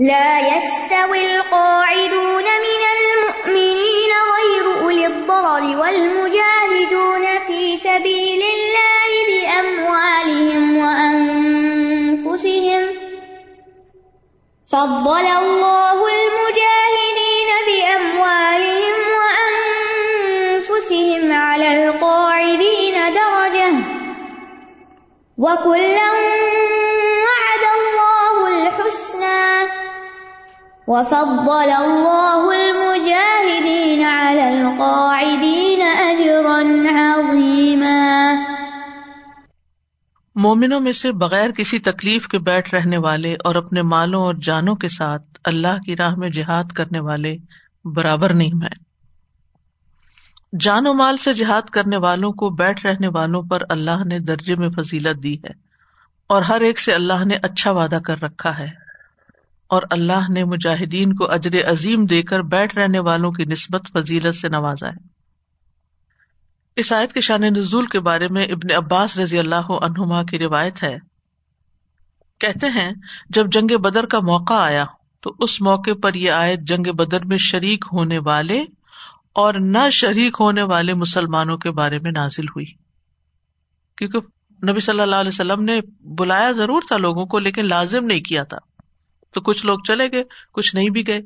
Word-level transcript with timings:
لا 0.00 0.56
يستوي 0.56 1.36
القاعدون 1.36 2.44
من 2.44 2.82
المؤمنين 2.96 4.12
غير 4.36 4.64
أولي 4.82 5.06
الضرر 5.06 5.62
والمجاهدون 5.80 7.24
في 7.46 7.76
سبيل 7.76 8.42
الله 8.42 9.10
بأموالهم 9.28 10.76
وأنفسهم 10.76 12.56
فضل 14.72 15.26
الله 15.26 15.98
المجاهدين 16.18 17.50
بأموالهم 17.66 18.96
وأنفسهم 20.58 21.32
على 21.32 21.88
القاعدين 21.88 22.94
درجة 23.14 23.72
وكلا 25.38 26.45
وفضل 30.88 31.70
الله 31.70 32.50
المجاهدين 32.52 34.04
على 34.04 34.48
القاعدين 34.48 35.80
أجرا 36.10 36.60
عظيما. 36.90 38.34
مومنوں 40.34 40.80
میں 40.80 40.92
سے 40.92 41.12
بغیر 41.12 41.50
کسی 41.50 41.78
تکلیف 41.78 42.28
کے 42.28 42.38
بیٹھ 42.38 42.74
رہنے 42.74 42.98
والے 42.98 43.34
اور 43.44 43.54
اپنے 43.54 43.82
مالوں 43.82 44.22
اور 44.22 44.34
جانوں 44.34 44.74
کے 44.74 44.88
ساتھ 44.88 45.22
اللہ 45.44 45.78
کی 45.86 45.96
راہ 45.96 46.14
میں 46.14 46.28
جہاد 46.28 46.64
کرنے 46.64 47.00
والے 47.00 47.36
برابر 47.84 48.34
نہیں 48.34 48.62
ہے 48.62 48.86
جان 50.60 50.86
و 50.86 50.94
مال 50.94 51.16
سے 51.16 51.34
جہاد 51.34 51.70
کرنے 51.70 51.96
والوں 51.96 52.32
کو 52.32 52.50
بیٹھ 52.50 52.86
رہنے 52.86 53.08
والوں 53.08 53.42
پر 53.42 53.62
اللہ 53.68 54.04
نے 54.04 54.18
درجے 54.18 54.54
میں 54.54 54.68
فضیلت 54.68 55.22
دی 55.22 55.34
ہے 55.34 55.52
اور 56.26 56.42
ہر 56.42 56.60
ایک 56.60 56.80
سے 56.80 56.92
اللہ 56.92 57.24
نے 57.24 57.36
اچھا 57.42 57.70
وعدہ 57.70 57.98
کر 58.04 58.22
رکھا 58.22 58.58
ہے۔ 58.58 58.85
اور 59.68 59.82
اللہ 59.90 60.30
نے 60.32 60.44
مجاہدین 60.44 61.14
کو 61.14 61.30
اجر 61.30 61.70
عظیم 61.70 62.04
دے 62.04 62.22
کر 62.22 62.40
بیٹھ 62.40 62.76
رہنے 62.76 62.98
والوں 62.98 63.32
کی 63.32 63.44
نسبت 63.44 63.86
فضیلت 63.92 64.34
سے 64.34 64.48
نوازا 64.48 64.88
ہے۔ 64.88 65.16
اس 66.76 66.92
آیت 66.92 67.12
کے 67.12 67.20
شان 67.20 67.40
نزول 67.40 67.86
کے 67.86 68.00
بارے 68.00 68.28
میں 68.28 68.44
ابن 68.44 68.74
عباس 68.76 69.18
رضی 69.18 69.38
اللہ 69.38 69.70
عنہما 69.70 70.22
کی 70.22 70.38
روایت 70.38 70.82
ہے۔ 70.82 70.98
کہتے 72.40 72.66
ہیں، 72.66 72.90
جب 73.30 73.46
جنگ 73.52 73.78
بدر 73.78 74.06
کا 74.06 74.20
موقع 74.20 74.54
آیا 74.54 74.84
تو 75.20 75.34
اس 75.38 75.60
موقع 75.60 75.90
پر 76.02 76.14
یہ 76.14 76.30
آیت 76.30 76.60
جنگ 76.60 76.92
بدر 76.92 77.24
میں 77.24 77.36
شریک 77.36 77.84
ہونے 77.92 78.18
والے 78.18 78.64
اور 79.32 79.54
نہ 79.54 79.90
شریک 79.92 80.36
ہونے 80.40 80.62
والے 80.62 80.94
مسلمانوں 80.94 81.58
کے 81.58 81.70
بارے 81.70 81.98
میں 81.98 82.10
نازل 82.10 82.48
ہوئی۔ 82.48 82.66
کیونکہ 83.96 84.18
نبی 84.70 84.80
صلی 84.80 85.00
اللہ 85.00 85.16
علیہ 85.16 85.30
وسلم 85.34 85.64
نے 85.64 85.80
بلایا 86.00 86.52
ضرور 86.52 86.82
تھا 86.88 86.96
لوگوں 86.96 87.26
کو، 87.26 87.38
لیکن 87.38 87.68
لازم 87.68 88.04
نہیں 88.04 88.20
کیا 88.20 88.42
تھا۔ 88.42 88.58
تو 89.34 89.40
کچھ 89.40 89.66
لوگ 89.66 89.78
چلے 89.78 90.12
گئے، 90.12 90.22
کچھ 90.52 90.74
نہیں 90.74 90.90
بھی 90.90 91.06
گئے۔ 91.06 91.20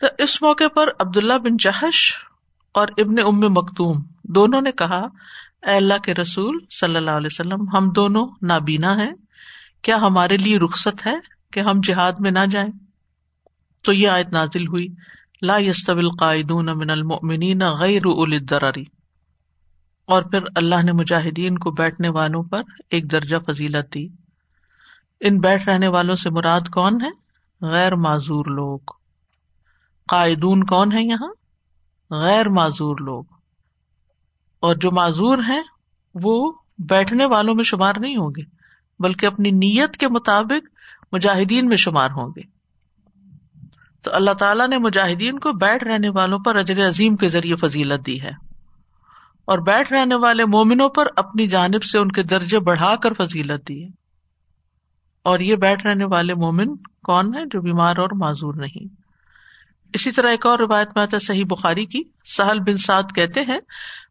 تو 0.00 0.06
اس 0.18 0.42
موقع 0.42 0.68
پر 0.74 0.88
عبداللہ 1.00 1.38
بن 1.38 1.56
جہش 1.56 2.14
اور 2.72 2.88
ابن 2.98 3.18
ام 3.26 3.52
مکتوم 3.54 4.02
دونوں 4.24 4.60
نے 4.60 4.72
کہا، 4.72 5.06
اے 5.66 5.76
اللہ 5.76 5.98
کے 5.98 6.14
رسول 6.14 6.58
صلی 6.80 6.96
اللہ 6.96 7.10
علیہ 7.10 7.28
وسلم، 7.30 7.68
ہم 7.68 7.90
دونوں 7.90 8.26
نابینا 8.42 8.96
ہیں۔ 8.96 9.12
کیا 9.82 9.96
ہمارے 9.96 10.36
لیے 10.36 10.58
رخصت 10.58 11.06
ہے 11.06 11.14
کہ 11.52 11.60
ہم 11.60 11.80
جہاد 11.82 12.12
میں 12.18 12.30
نہ 12.30 12.46
جائیں؟ 12.50 12.70
تو 13.82 13.92
یہ 13.92 14.08
آیت 14.08 14.28
نازل 14.28 14.66
ہوئی۔ 14.66 14.86
لا 15.42 15.56
القائدون 15.88 16.66
من 16.66 16.90
المؤمنین 16.90 17.58
غیر 17.58 18.02
الدراری 18.04 18.84
اور 20.06 20.22
پھر 20.22 20.38
اللہ 20.54 20.82
نے 20.82 20.92
مجاہدین 20.92 21.58
کو 21.58 21.70
بیٹھنے 21.70 22.08
والوں 22.08 22.42
پر 22.42 22.62
ایک 22.90 23.10
درجہ 23.10 23.36
فضیلت 23.46 23.94
دی۔ 23.94 24.08
ان 25.24 25.38
بیٹھ 25.38 25.68
رہنے 25.68 25.88
والوں 25.88 26.14
سے 26.14 26.30
مراد 26.30 26.60
کون 26.60 27.00
ہے 27.00 27.10
غیر 27.66 27.94
معذور 27.94 28.46
لوگ۔ 28.46 28.78
قائدون 30.08 30.64
کون 30.64 30.92
ہے 30.92 31.02
یہاں؟ 31.02 31.32
غیر 32.10 32.48
معذور 32.48 32.96
لوگ۔ 33.00 33.24
اور 34.60 34.74
جو 34.74 34.90
معذور 34.92 35.38
ہیں، 35.38 35.62
وہ 36.14 36.52
بیٹھنے 36.78 37.24
والوں 37.24 37.54
میں 37.54 37.64
شمار 37.64 37.94
نہیں 38.00 38.16
ہوں 38.16 38.30
گے، 38.36 38.42
بلکہ 38.98 39.26
اپنی 39.26 39.50
نیت 39.50 39.96
کے 39.96 40.08
مطابق 40.08 40.68
مجاہدین 41.12 41.66
میں 41.66 41.76
شمار 41.76 42.10
ہوں 42.10 42.28
گے۔ 42.36 42.40
تو 44.02 44.14
اللہ 44.14 44.30
تعالیٰ 44.30 44.68
نے 44.68 44.78
مجاہدین 44.78 45.38
کو 45.38 45.52
بیٹھ 45.52 45.84
رہنے 45.84 46.08
والوں 46.08 46.38
پر 46.38 46.56
اجر 46.56 46.88
عظیم 46.88 47.16
کے 47.16 47.28
ذریعے 47.28 47.56
فضیلت 47.56 48.06
دی 48.06 48.22
ہے۔ 48.22 48.30
اور 49.44 49.58
بیٹھ 49.58 49.92
رہنے 49.92 50.14
والے 50.14 50.44
مومنوں 50.44 50.88
پر 50.88 51.06
اپنی 51.16 51.46
جانب 51.46 51.84
سے 51.84 51.98
ان 51.98 52.12
کے 52.12 52.22
درجے 52.22 52.58
بڑھا 52.58 52.96
کر 52.96 53.12
فضیلت 53.12 53.68
دی 53.68 53.84
ہے۔ 53.84 54.01
اور 55.22 55.40
یہ 55.40 55.56
بیٹھ 55.56 55.86
رہنے 55.86 56.04
والے 56.04 56.34
مومن 56.34 56.76
کون 56.76 57.34
ہے 57.34 57.40
جو 57.50 57.60
بیمار 57.60 57.96
اور 57.96 58.08
معذور 58.12 58.54
نہیں؟ 58.56 59.02
اسی 59.94 60.10
طرح 60.10 60.28
ایک 60.28 60.46
اور 60.46 60.58
روایت 60.58 60.88
میں 60.94 61.02
آتا 61.02 61.18
صحیح 61.18 61.44
بخاری 61.44 61.86
کی۔ 61.86 62.02
سہل 62.36 62.60
بن 62.60 62.76
سعد 62.76 63.02
کہتے 63.14 63.40
ہیں، 63.40 63.58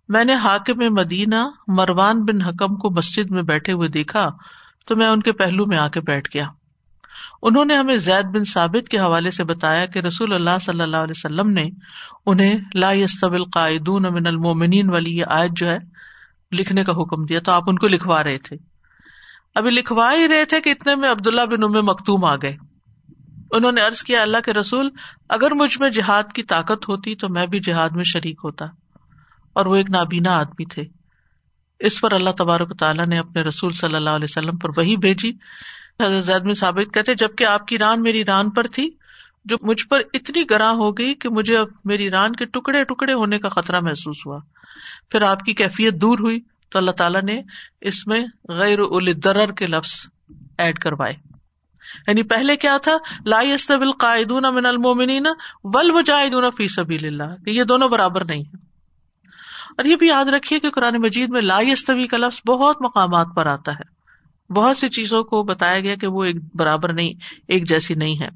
میں 0.08 0.24
نے 0.24 0.34
حاکم 0.34 0.94
مدینہ 0.94 1.50
مروان 1.68 2.26
بن 2.26 2.42
حکم 2.42 2.76
کو 2.76 2.90
مسجد 2.90 3.32
میں 3.32 3.44
بیٹھے 3.44 3.74
ہوئے 3.74 3.90
دیکھا، 3.90 4.30
تو 4.86 4.96
میں 4.96 5.08
ان 5.08 5.22
کے 5.22 5.32
پہلو 5.32 5.66
میں 5.66 5.78
آ 5.78 5.88
کے 5.88 6.02
بیٹھ 6.02 6.30
گیا۔ 6.34 6.48
انہوں 7.42 7.66
نے 7.66 7.76
ہمیں 7.76 7.96
زید 7.96 8.26
بن 8.26 8.44
ثابت 8.44 8.90
کے 8.90 9.00
حوالے 9.00 9.32
سے 9.32 9.44
بتایا 9.44 9.86
کہ 9.86 10.00
رسول 10.00 10.34
اللہ 10.34 10.60
صلی 10.62 10.82
اللہ 10.82 10.98
علیہ 10.98 11.14
وسلم 11.16 11.50
نے 11.50 11.70
انہیں 12.26 12.58
لا 12.76 12.92
يستوي 12.92 13.36
القائدون 13.36 14.04
من 14.04 14.28
المؤمنین 14.28 14.90
والی 14.90 15.18
یہ 15.18 15.26
آیت 15.28 15.52
جو 15.56 15.70
ہے، 15.70 15.80
لکھنے 16.52 16.84
کا 16.84 16.92
حکم 16.92 17.26
دیا۔ 17.26 17.40
تو 17.40 17.52
آپ 17.52 17.64
ان 17.68 17.78
کو 17.78 17.88
لکھوا 17.88 18.24
رہے 18.24 18.38
تھے۔ 18.38 18.71
ابھی 19.56 19.72
لکھوا 19.72 20.14
ہی 20.14 20.28
رہے 20.28 20.46
تھے 20.46 20.62
کہ 20.62 20.70
اتنے 20.70 20.96
میں 20.96 21.12
عبداللہ 21.12 21.42
بن 21.42 21.64
ام 21.64 21.86
مکتوم 21.86 22.26
آ 22.26 22.36
گئے۔ 22.36 22.58
انہوں 23.52 23.72
نے 23.72 23.82
ارض 23.82 24.04
کیا، 24.04 24.22
اللہ 24.22 24.38
کے 24.46 24.54
رسول، 24.54 24.90
اگر 25.30 25.52
مجھ 25.52 25.80
میں 25.80 25.90
جہاد 25.90 26.24
کی 26.34 26.44
طاقت 26.44 26.90
ہوتی 26.90 27.16
تو 27.16 27.30
میں 27.30 27.48
بھی 27.48 27.60
جہاد 27.60 27.90
میں 27.90 28.04
شریک 28.04 28.40
ہوتا۔ 28.44 28.66
اور 29.54 29.66
وہ 29.66 29.76
ایک 29.76 29.90
نابینا 29.90 30.40
آدمی 30.40 30.66
تھے۔ 30.66 30.82
اس 31.80 32.02
پر 32.02 32.12
اللہ 32.12 32.30
تبارک 32.30 32.80
تعالیٰ 32.80 33.06
نے 33.06 33.20
اپنے 33.20 33.42
رسول 33.42 33.72
صلی 33.72 33.96
اللہ 33.96 34.10
علیہ 34.10 34.28
وسلم 34.30 34.58
پر 34.58 34.70
وہی 34.78 34.98
بھیجی۔ 34.98 35.32
حضرت 36.04 36.24
زید 36.24 36.44
میں 36.44 36.54
ثابت 36.54 36.94
کہتے، 36.94 37.16
جبکہ 37.16 37.44
آپ 37.44 37.68
کی 37.68 37.78
ران 37.78 38.02
میری 38.02 38.26
ران 38.26 38.50
پر 38.50 38.68
تھی، 38.68 38.90
جو 39.46 39.58
مجھ 39.62 39.88
پر 39.88 40.02
اتنی 40.14 40.44
گراں 40.50 40.74
ہو 40.74 40.98
گئی 40.98 41.14
کہ 41.14 41.30
مجھے 41.30 41.58
اب 41.58 41.68
میری 41.86 42.10
ران 42.10 42.34
کے 42.34 42.46
ٹکڑے 42.46 42.84
ٹکڑے 42.84 43.14
ہونے 43.14 43.40
کا 43.40 43.50
خطرہ 43.50 43.80
محسوس 43.80 44.26
ہوا۔ 44.26 44.40
پھر 45.10 45.22
آپ 45.22 45.40
کی 45.40 45.54
کیفیت 45.54 45.94
دور 45.94 46.20
ہوئی۔ 46.20 46.40
تو 46.72 46.80
اللہ 46.80 46.92
تعالیٰ 46.92 47.22
نے 47.22 47.42
اس 47.82 48.08
میں 48.08 48.24
غیر 48.50 48.80
الدرر 48.80 49.52
کے 49.52 49.66
لفظ 49.66 50.08
ایڈ 50.58 50.80
کروائے۔ 50.80 51.14
یعنی 52.08 52.24
پہلے 52.24 52.56
کیا 52.56 52.78
تھا؟ 52.78 52.92
لا 53.26 53.40
استبل 53.40 53.92
قائدون 53.92 54.44
من 54.56 54.66
المومنین 54.66 55.28
ول 55.64 56.50
فی 56.58 56.68
سبیل 56.68 57.06
اللہ، 57.06 57.44
کہ 57.44 57.50
یہ 57.52 57.64
دونوں 57.64 57.90
برابر 57.90 58.26
نہیں 58.26 58.42
ہے 58.42 58.58
اور 59.78 59.86
یہ 59.86 59.96
بھی 59.96 60.08
یاد 60.08 60.26
رکھیے 60.26 60.60
کہ 60.60 60.70
قرآن 60.70 61.02
مجید 61.02 61.30
میں 61.30 61.42
لا 61.42 61.58
استوی 61.58 62.08
کا 62.08 62.18
لفظ 62.18 62.42
بہت 62.48 62.82
مقامات 62.82 63.28
پر 63.36 63.46
آتا 63.46 63.72
ہے۔ 63.72 64.54
بہت 64.54 64.78
سی 64.78 64.90
چیزوں 64.90 65.24
کو 65.24 65.44
بتایا 65.44 65.80
گیا 65.80 65.96
کہ 65.96 66.08
وہ 66.08 66.24
ایک 66.24 66.36
برابر 66.56 66.94
نہیں، 66.94 67.14
ایک 67.48 67.70
جیسی 67.70 67.94
نہیں 67.94 68.22
ہے 68.22 68.30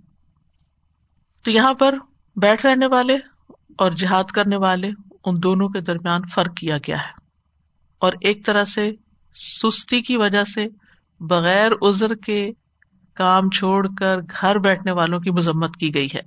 تو 1.43 1.51
یہاں 1.51 1.73
پر 1.73 1.95
بیٹھ 2.35 2.65
رہنے 2.65 2.85
والے 2.85 3.15
اور 3.77 3.91
جہاد 3.91 4.23
کرنے 4.23 4.55
والے، 4.55 4.89
ان 5.25 5.35
دونوں 5.43 5.69
کے 5.69 5.81
درمیان 5.81 6.21
فرق 6.35 6.55
کیا 6.55 6.77
گیا 6.77 6.97
ہے۔ 6.97 7.24
اور 8.05 8.13
ایک 8.21 8.45
طرح 8.45 8.65
سے 8.65 8.91
سستی 9.63 10.01
کی 10.01 10.17
وجہ 10.17 10.43
سے 10.43 10.65
بغیر 11.19 11.71
ازر 11.81 12.15
کے 12.15 12.51
کام 13.15 13.49
چھوڑ 13.49 13.87
کر 13.99 14.17
گھر 14.17 14.57
بیٹھنے 14.57 14.91
والوں 14.91 15.19
کی 15.19 15.31
مذمت 15.31 15.77
کی 15.77 15.93
گئی 15.95 16.07
ہے۔ 16.15 16.19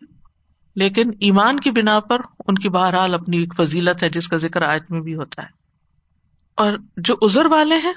لیکن 0.77 1.11
ایمان 1.21 1.61
کی 1.61 1.71
بنا 1.71 2.01
پر 2.01 2.21
ان 2.47 2.55
کی 2.55 2.69
بہرحال 2.69 3.15
اپنی 3.15 3.39
ایک 3.39 3.55
فضیلت 3.57 4.03
ہے 4.03 4.09
جس 4.09 4.29
کا 4.29 4.37
ذکر 4.37 4.63
آیت 4.63 4.91
میں 4.91 5.01
بھی 5.01 5.15
ہوتا 5.15 5.43
ہے۔ 5.43 5.49
اور 6.55 6.73
جو 6.97 7.15
ازر 7.21 7.47
والے 7.47 7.75
ہیں، 7.75 7.93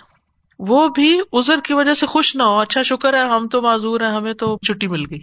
وہ 0.59 0.88
بھی 0.88 1.20
ازر 1.34 1.59
کی 1.64 1.74
وجہ 1.74 1.94
سے 1.94 2.06
خوش 2.06 2.36
نہ 2.36 2.44
ہو 2.44 2.59
اچھا 2.59 2.84
شکر 2.84 3.14
ہے، 3.14 3.30
ہم 3.30 3.47
تو 3.47 3.62
معذور 3.62 4.02
ہیں، 4.02 4.12
ہمیں 4.12 4.34
تو 4.34 4.58
چھٹی 4.68 4.88
مل 4.88 5.06
گئی۔ 5.09 5.22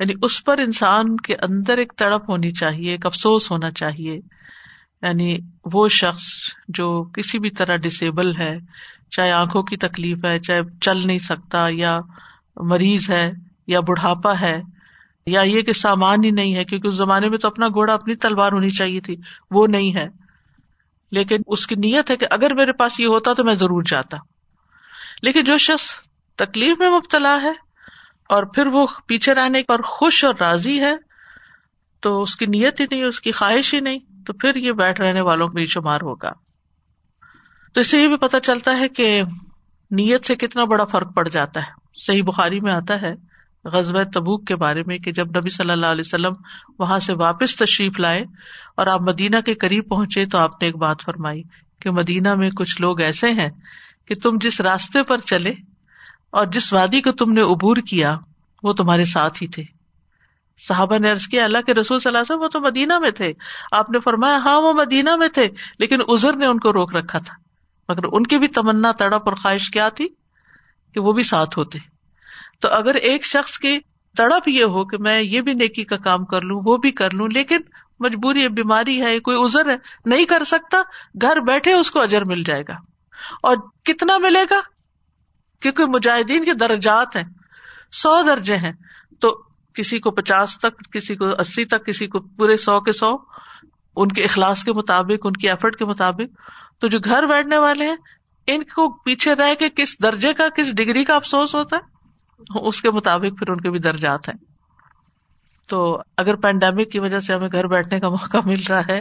یعنی 0.00 0.14
اس 0.22 0.44
پر 0.44 0.58
انسان 0.58 1.16
کے 1.16 1.34
اندر 1.36 1.78
ایک 1.78 1.92
تڑپ 1.96 2.30
ہونی 2.30 2.50
چاہیے، 2.50 2.90
ایک 2.90 3.06
افسوس 3.06 3.50
ہونا 3.50 3.70
چاہیے۔ 3.70 4.20
یعنی 5.02 5.38
وہ 5.72 5.88
شخص 5.88 6.26
جو 6.68 7.02
کسی 7.02 7.38
بھی 7.38 7.50
طرح 7.50 7.76
ڈسیبل 7.76 8.36
ہے، 8.36 8.56
چاہے 9.10 9.32
آنکھوں 9.32 9.62
کی 9.62 9.76
تکلیف 9.76 10.24
ہے، 10.24 10.38
چاہے 10.38 10.60
چل 10.80 11.06
نہیں 11.06 11.18
سکتا 11.18 11.66
یا 11.70 12.00
مریض 12.56 13.10
ہے 13.10 13.32
یا 13.66 13.80
بڑھاپا 13.80 14.40
ہے 14.40 14.62
یا 15.26 15.40
یہ 15.40 15.62
کہ 15.62 15.72
سامان 15.72 16.24
ہی 16.24 16.30
نہیں 16.30 16.56
ہے، 16.56 16.64
کیونکہ 16.64 16.88
اس 16.88 16.94
زمانے 16.94 17.28
میں 17.28 17.38
تو 17.38 17.48
اپنا 17.48 17.68
گھوڑا، 17.68 17.94
اپنی 17.94 18.14
تلوار 18.14 18.52
ہونی 18.52 18.70
چاہیے 18.70 19.00
تھی، 19.00 19.16
وہ 19.50 19.66
نہیں 19.66 19.94
ہے۔ 19.94 20.08
لیکن 21.12 21.36
اس 21.46 21.66
کی 21.66 21.74
نیت 21.74 22.10
ہے 22.10 22.16
کہ 22.16 22.26
اگر 22.30 22.54
میرے 22.54 22.72
پاس 22.72 23.00
یہ 23.00 23.06
ہوتا 23.06 23.32
تو 23.32 23.44
میں 23.44 23.54
ضرور 23.54 23.82
جاتا۔ 23.82 24.16
لیکن 25.22 25.44
جو 25.44 25.58
شخص 25.58 25.92
تکلیف 26.36 26.78
میں 26.78 26.90
مبتلا 26.90 27.38
ہے 27.42 27.52
اور 28.28 28.42
پھر 28.42 28.66
وہ 28.66 28.86
پیچھے 29.06 29.34
رہنے 29.34 29.62
پر 29.62 29.82
خوش 29.82 30.24
اور 30.24 30.34
راضی 30.40 30.80
ہے، 30.80 30.94
تو 32.00 32.22
اس 32.22 32.36
کی 32.36 32.46
نیت 32.46 32.80
ہی 32.80 32.86
نہیں، 32.90 33.02
اس 33.02 33.20
کی 33.20 33.32
خواہش 33.32 33.74
ہی 33.74 33.80
نہیں۔ 33.80 33.98
تو 34.26 34.32
پھر 34.32 34.54
یہ 34.54 34.72
بیٹھ 34.72 35.00
رہنے 35.00 35.20
والوں 35.20 35.48
میں 35.54 35.66
شمار 35.66 35.98
ہوگا۔ 36.02 36.30
تو 37.74 37.80
اس 37.80 37.90
سے 37.90 37.98
یہ 37.98 38.08
بھی 38.08 38.16
پتا 38.16 38.40
چلتا 38.40 38.78
ہے 38.78 38.88
کہ 38.88 39.22
نیت 39.90 40.24
سے 40.24 40.36
کتنا 40.36 40.64
بڑا 40.64 40.84
فرق 40.84 41.14
پڑ 41.14 41.28
جاتا 41.28 41.60
ہے۔ 41.60 41.70
صحیح 41.94 42.22
بخاری 42.22 42.60
میں 42.60 42.72
آتا 42.72 43.02
ہے 43.02 43.14
غزب 43.64 44.02
تبوک 44.02 44.46
کے 44.46 44.56
بارے 44.56 44.82
میں 44.86 44.98
کہ 44.98 45.12
جب 45.12 45.36
نبی 45.36 45.48
صلی 45.48 45.70
اللہ 45.70 45.86
علیہ 45.86 46.02
وسلم 46.06 46.32
وہاں 46.78 46.98
سے 46.98 47.12
واپس 47.12 47.56
تشریف 47.56 47.98
لائے 47.98 48.24
اور 48.76 48.86
آپ 48.86 49.00
مدینہ 49.00 49.36
کے 49.46 49.54
قریب 49.54 49.88
پہنچے 49.88 50.26
تو 50.26 50.38
آپ 50.38 50.50
نے 50.60 50.66
ایک 50.66 50.76
بات 50.76 51.02
فرمائی 51.04 51.42
کہ 51.80 51.90
مدینہ 51.90 52.34
میں 52.34 52.50
کچھ 52.50 52.80
لوگ 52.80 53.00
ایسے 53.00 53.30
ہیں 53.30 53.50
کہ 54.08 54.14
تم 54.14 54.36
جس 54.40 54.60
راستے 54.60 55.02
پر 55.02 55.18
چلے 55.18 55.52
اور 56.30 56.46
جس 56.46 56.72
وادی 56.72 57.00
کو 57.00 57.12
تم 57.12 57.32
نے 57.32 57.40
عبور 57.40 57.76
کیا 57.76 58.16
وہ 58.62 58.72
تمہارے 58.72 59.04
ساتھ 59.04 59.42
ہی 59.42 59.48
تھے۔ 59.48 59.79
صحابہ 60.68 60.98
نے 60.98 61.10
عرض 61.10 61.26
کیا، 61.26 61.44
اللہ 61.44 61.58
کے 61.66 61.74
رسول 61.74 61.98
صلی 61.98 62.08
اللہ 62.10 62.18
علیہ 62.18 62.34
وسلم 62.34 62.42
وہ 62.42 62.48
تو 62.48 62.60
مدینہ 62.60 62.98
میں 62.98 63.10
تھے۔ 63.10 63.32
آپ 63.72 63.90
نے 63.90 64.00
فرمایا 64.00 64.36
ہاں 64.36 64.60
وہ 64.60 64.72
مدینہ 64.72 65.16
میں 65.16 65.28
تھے، 65.28 65.48
لیکن 65.78 65.98
ازر 66.08 66.36
نے 66.36 66.46
ان 66.46 66.58
کو 66.58 66.72
روک 66.72 66.96
رکھا 66.96 67.18
تھا۔ 67.18 67.34
مگر 67.88 68.00
ان 68.12 68.22
کی 68.22 68.38
بھی 68.38 68.48
تمنا، 68.48 68.92
تڑپ 68.92 69.28
اور 69.28 69.32
خواہش 69.32 69.70
کیا 69.70 69.88
تھی 69.88 70.08
کہ 70.94 71.00
وہ 71.00 71.12
بھی 71.12 71.22
ساتھ 71.22 71.58
ہوتے۔ 71.58 71.78
تو 72.60 72.68
اگر 72.68 72.94
ایک 72.94 73.24
شخص 73.24 73.58
کی 73.58 73.78
تڑپ 74.16 74.48
یہ 74.48 74.64
ہو 74.64 74.84
کہ 74.84 74.98
میں 74.98 75.22
یہ 75.22 75.40
بھی 75.40 75.54
نیکی 75.54 75.84
کا 75.84 75.96
کام 75.96 76.24
کر 76.24 76.40
لوں، 76.40 76.62
وہ 76.64 76.76
بھی 76.76 76.90
کر 76.90 77.10
لوں، 77.10 77.28
لیکن 77.28 77.58
مجبوری 78.00 78.42
ہے 78.42 78.48
بیماری 78.48 79.02
ہے، 79.02 79.20
کوئی 79.20 79.36
ازر 79.40 79.70
ہے، 79.70 79.76
نہیں 80.04 80.24
کر 80.24 80.44
سکتا، 80.44 80.78
گھر 81.22 81.40
بیٹھے 81.40 81.72
اس 81.72 81.90
کو 81.90 82.00
اجر 82.00 82.24
مل 82.24 82.42
جائے 82.42 82.62
گا۔ 82.68 82.74
اور 83.42 83.56
کتنا 83.84 84.18
ملے 84.18 84.44
گا؟ 84.50 84.60
کیونکہ 85.60 85.84
مجاہدین 85.86 86.44
کے 86.44 86.54
درجات 86.54 87.16
ہیں، 87.16 87.24
سو 87.92 88.22
درجے 88.22 88.56
ہیں۔ 88.56 88.72
تو 89.20 89.42
کسی 89.74 89.98
کو 89.98 90.10
پچاس 90.10 90.58
تک، 90.58 90.92
کسی 90.92 91.16
کو 91.16 91.24
اسی 91.28 91.64
تک، 91.64 91.86
کسی 91.86 92.06
کو 92.06 92.20
پورے 92.20 92.56
سو 92.56 92.80
کے 92.80 92.92
سو، 92.92 93.16
ان 93.96 94.08
کے 94.08 94.24
اخلاص 94.24 94.64
کے 94.64 94.72
مطابق، 94.72 95.26
ان 95.26 95.32
کی 95.32 95.48
ایفرٹ 95.48 95.76
کے 95.76 95.84
مطابق۔ 95.84 96.40
تو 96.80 96.88
جو 96.88 96.98
گھر 97.04 97.26
بیٹھنے 97.26 97.58
والے 97.58 97.88
ہیں، 97.88 97.96
ان 98.46 98.64
کو 98.64 98.90
پیچھے 98.90 99.34
رہ 99.34 99.54
کے 99.58 99.68
کس 99.76 100.02
درجے 100.02 100.32
کا، 100.32 100.48
کس 100.56 100.76
ڈگری 100.76 101.04
کا 101.04 101.16
افسوس 101.16 101.54
ہوتا 101.54 101.76
ہے؟ 101.76 102.00
اس 102.68 102.82
کے 102.82 102.90
مطابق 102.90 103.38
پھر 103.38 103.50
ان 103.50 103.60
کے 103.60 103.70
بھی 103.70 103.78
درجات 103.78 104.28
ہیں۔ 104.28 104.36
تو 105.68 105.98
اگر 106.16 106.36
پینڈیمک 106.36 106.90
کی 106.90 106.98
وجہ 106.98 107.20
سے 107.20 107.34
ہمیں 107.34 107.48
گھر 107.52 107.66
بیٹھنے 107.66 108.00
کا 108.00 108.08
موقع 108.08 108.36
مل 108.44 108.60
رہا 108.70 108.82
ہے، 108.88 109.00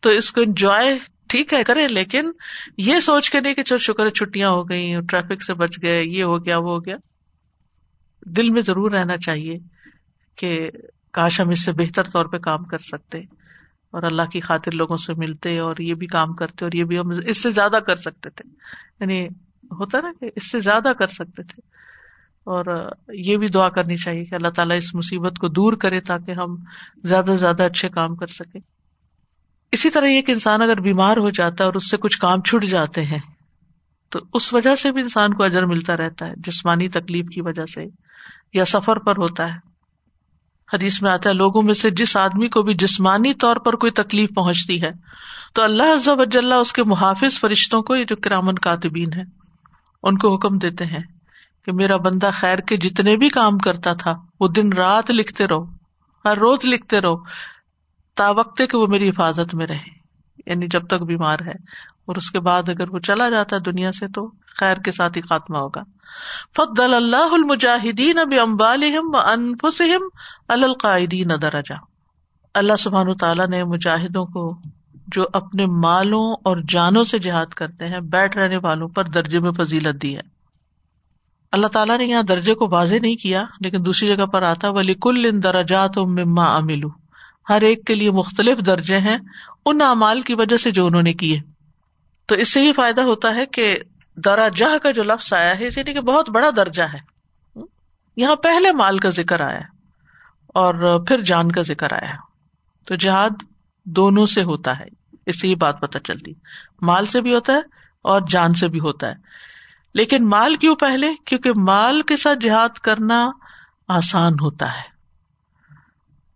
تو 0.00 0.10
اس 0.10 0.32
کو 0.32 0.40
انجوائے 0.40 0.98
ٹھیک 1.28 1.54
ہے 1.54 1.64
کرے 1.64 1.88
لیکن 1.88 2.30
یہ 2.78 3.00
سوچ 3.00 3.30
کے 3.30 3.40
نہیں 3.40 3.54
کہ 3.54 3.62
چل 3.62 3.78
شکر 3.78 4.10
چھٹیاں 4.10 4.50
ہو 4.50 4.70
گئی 4.70 4.94
ٹریفک 5.08 5.44
سے 5.44 5.54
بچ 5.54 5.70
گئے، 5.82 6.04
یہ 6.04 6.24
ہو 6.24 6.44
گیا، 6.44 6.58
وہ 6.58 6.68
ہو 6.68 6.84
گیا۔ 6.84 6.96
دل 8.26 8.50
میں 8.50 8.62
ضرور 8.62 8.90
رہنا 8.90 9.16
چاہیے۔ 9.16 9.75
کہ 10.36 10.70
کاش 11.12 11.40
ہم 11.40 11.48
اس 11.48 11.64
سے 11.64 11.72
بہتر 11.72 12.02
طور 12.02 12.26
پہ 12.26 12.38
کام 12.38 12.64
کر 12.64 12.78
سکتے 12.78 13.18
اور 13.90 14.02
اللہ 14.02 14.22
کی 14.22 14.40
خاطر 14.40 14.74
لوگوں 14.74 14.96
سے 14.96 15.12
ملتے 15.14 15.58
اور 15.58 15.76
یہ 15.78 15.94
بھی 15.94 16.06
کام 16.06 16.34
کرتے 16.34 16.64
اور 16.64 16.72
یہ 16.72 16.84
بھی 16.84 16.98
ہم 16.98 17.10
اس 17.26 17.42
سے 17.42 17.50
زیادہ 17.50 17.78
کر 17.86 17.96
سکتے 17.96 18.30
تھے۔ 18.30 18.50
یعنی 19.00 19.26
ہوتا 19.62 20.00
نا 20.00 20.12
کہ 20.20 20.30
اس 20.36 20.50
سے 20.50 20.60
زیادہ 20.60 20.92
کر 20.98 21.06
سکتے 21.06 21.42
تھے۔ 21.42 21.60
اور 22.44 22.92
یہ 23.12 23.36
بھی 23.36 23.48
دعا 23.48 23.68
کرنی 23.68 23.96
چاہیے 23.96 24.24
کہ 24.24 24.34
اللہ 24.34 24.48
تعالیٰ 24.48 24.76
اس 24.76 24.94
مصیبت 24.94 25.38
کو 25.38 25.48
دور 25.48 25.72
کرے 25.72 26.00
تاکہ 26.00 26.30
ہم 26.30 26.56
زیادہ 27.04 27.26
سے 27.26 27.36
زیادہ 27.36 27.62
اچھے 27.62 27.88
کام 27.88 28.16
کر 28.16 28.26
سکیں۔ 28.26 28.60
اسی 29.72 29.90
طرح 29.90 30.06
ایک 30.06 30.30
انسان 30.30 30.62
اگر 30.62 30.80
بیمار 30.80 31.16
ہو 31.16 31.30
جاتا 31.30 31.64
ہے 31.64 31.66
اور 31.66 31.74
اس 31.74 31.90
سے 31.90 31.96
کچھ 31.96 32.18
کام 32.18 32.42
چھٹ 32.42 32.64
جاتے 32.64 33.02
ہیں، 33.02 33.18
تو 34.08 34.18
اس 34.34 34.54
وجہ 34.54 34.74
سے 34.74 34.92
بھی 34.92 35.02
انسان 35.02 35.34
کو 35.34 35.42
اجر 35.42 35.62
ملتا 35.62 35.96
رہتا 35.96 36.26
ہے، 36.26 36.32
جسمانی 36.36 36.88
تکلیف 36.88 37.26
کی 37.34 37.40
وجہ 37.40 37.66
سے 37.74 37.84
یا 38.54 38.64
سفر 38.64 38.96
پر 38.96 39.12
ہوتا 39.18 39.54
ہے۔ 39.54 39.65
حدیث 40.72 41.02
میں 41.02 41.10
آتا 41.10 41.28
ہے، 41.28 41.34
لوگوں 41.34 41.62
میں 41.62 41.74
سے 41.74 41.90
جس 41.90 42.16
آدمی 42.16 42.48
کو 42.48 42.62
بھی 42.62 42.74
جسمانی 42.74 43.34
طور 43.34 43.56
پر 43.56 43.76
کوئی 43.76 43.92
تکلیف 43.92 44.30
پہنچتی 44.34 44.82
ہے، 44.82 44.90
تو 45.54 45.62
اللہ 45.62 45.94
عزب 45.94 46.20
اجلّہ 46.20 46.54
اس 46.54 46.72
کے 46.72 46.84
محافظ 46.84 47.38
فرشتوں 47.40 47.82
کو، 47.82 47.96
یہ 47.96 48.04
جو 48.04 48.16
کرامن 48.16 48.54
کاتبین 48.54 49.12
ہے 49.12 49.22
ان 50.02 50.18
کو 50.18 50.34
حکم 50.34 50.58
دیتے 50.58 50.84
ہیں 50.84 51.02
کہ 51.64 51.72
میرا 51.72 51.96
بندہ 51.96 52.30
خیر 52.32 52.58
کے 52.58 52.76
جتنے 52.76 53.16
بھی 53.16 53.28
کام 53.28 53.58
کرتا 53.58 53.92
تھا، 53.92 54.14
وہ 54.40 54.48
دن 54.48 54.72
رات 54.72 55.10
لکھتے 55.10 55.46
رہو، 55.46 55.64
ہر 56.24 56.38
روز 56.38 56.64
لکھتے 56.64 57.00
رہو، 57.00 57.16
تا 58.14 58.30
وقت 58.30 58.62
کہ 58.70 58.76
وہ 58.76 58.86
میری 58.86 59.08
حفاظت 59.08 59.54
میں 59.54 59.66
رہے 59.66 59.94
یعنی 60.46 60.66
جب 60.70 60.86
تک 60.86 61.02
بیمار 61.02 61.38
ہے۔ 61.46 61.54
اور 62.06 62.16
اس 62.16 62.30
کے 62.30 62.40
بعد 62.40 62.68
اگر 62.68 62.90
وہ 62.90 62.98
چلا 62.98 63.28
جاتا 63.28 63.56
ہے 63.56 63.60
دنیا 63.60 63.92
سے 63.92 64.06
تو 64.08 64.30
خیر 64.56 64.76
کے 64.76 64.92
ساتھ 64.92 65.16
ہی 65.16 65.22
خاتمہ 65.22 65.58
ہوگا۔ 65.58 65.82
فد 66.56 66.80
اللہ 66.80 67.28
المجاہدین 67.32 68.18
اب 68.18 68.34
امبالحم 68.42 69.14
انفسم 69.14 70.04
القاعدین 70.48 71.30
درجہ۔ 71.42 71.74
اللہ 72.54 72.76
سبحان 72.78 73.16
تعالیٰ 73.16 73.46
نے 73.46 73.64
مجاہدوں 73.64 74.26
کو 74.26 74.58
جو 75.06 75.24
اپنے 75.32 75.66
مالوں 75.66 76.36
اور 76.44 76.56
جانوں 76.68 77.04
سے 77.04 77.18
جہاد 77.18 77.46
کرتے 77.46 77.88
ہیں، 77.88 78.00
بیٹھ 78.00 78.36
رہنے 78.36 78.56
والوں 78.56 78.88
پر 78.88 79.04
درجے 79.04 79.38
میں 79.38 79.50
فضیلت 79.50 80.02
دی 80.02 80.16
ہے۔ 80.16 80.20
اللہ 81.52 81.66
تعالیٰ 81.66 81.98
نے 81.98 82.04
یہاں 82.04 82.22
درجے 82.22 82.54
کو 82.54 82.68
واضح 82.70 82.94
نہیں 83.02 83.16
کیا، 83.16 83.44
لیکن 83.60 83.86
دوسری 83.86 84.08
جگہ 84.08 84.26
پر 84.26 84.42
آتا 84.42 84.70
ولی 84.70 84.94
کل 84.94 85.26
ان 85.32 85.42
درجات 85.42 85.98
مما 85.98 86.58
ہر 87.48 87.60
ایک 87.60 87.86
کے 87.86 87.94
لیے 87.94 88.10
مختلف 88.10 88.58
درجے 88.66 88.98
ہیں، 88.98 89.18
ان 89.66 89.80
اعمال 89.82 90.20
کی 90.20 90.34
وجہ 90.34 90.56
سے 90.56 90.70
جو 90.70 90.86
انہوں 90.86 91.02
نے 91.02 91.12
کیے۔ 91.12 91.55
تو 92.26 92.34
اس 92.34 92.52
سے 92.52 92.60
یہ 92.60 92.72
فائدہ 92.72 93.00
ہوتا 93.00 93.34
ہے 93.34 93.46
کہ 93.46 93.78
درجہ 94.16 94.78
کا 94.82 94.90
جو 94.90 95.02
لفظ 95.02 95.32
آیا 95.32 95.58
ہے 95.58 95.64
یعنی 95.64 95.94
کہ 95.94 96.00
بہت 96.00 96.30
بڑا 96.30 96.50
درجہ 96.56 96.82
ہے۔ 96.82 97.16
یہاں 98.16 98.36
پہلے 98.36 98.72
مال 98.72 98.98
کا 98.98 99.08
ذکر 99.08 99.40
آیا 99.40 99.60
اور 100.46 101.04
پھر 101.04 101.20
جان 101.20 101.52
کا 101.52 101.62
ذکر 101.62 101.92
آیا۔ 101.92 102.12
تو 102.86 102.94
جہاد 102.94 103.30
دونوں 103.84 104.26
سے 104.26 104.42
ہوتا 104.42 104.78
ہے، 104.78 104.84
اس 105.26 105.40
سے 105.40 105.48
یہ 105.48 105.54
بات 105.54 105.80
پتہ 105.80 105.98
چلتی۔ 105.98 106.32
مال 106.82 107.04
سے 107.04 107.20
بھی 107.20 107.34
ہوتا 107.34 107.52
ہے 107.52 107.58
اور 108.02 108.20
جان 108.28 108.54
سے 108.54 108.68
بھی 108.68 108.80
ہوتا 108.80 109.08
ہے۔ 109.08 109.14
لیکن 109.94 110.28
مال 110.28 110.54
کیوں 110.54 110.76
پہلے؟ 110.76 111.06
کیونکہ 111.26 111.50
مال 111.56 112.02
کے 112.02 112.16
ساتھ 112.16 112.38
جہاد 112.38 112.78
کرنا 112.78 113.28
آسان 113.88 114.32
ہوتا 114.32 114.74
ہے۔ 114.74 114.96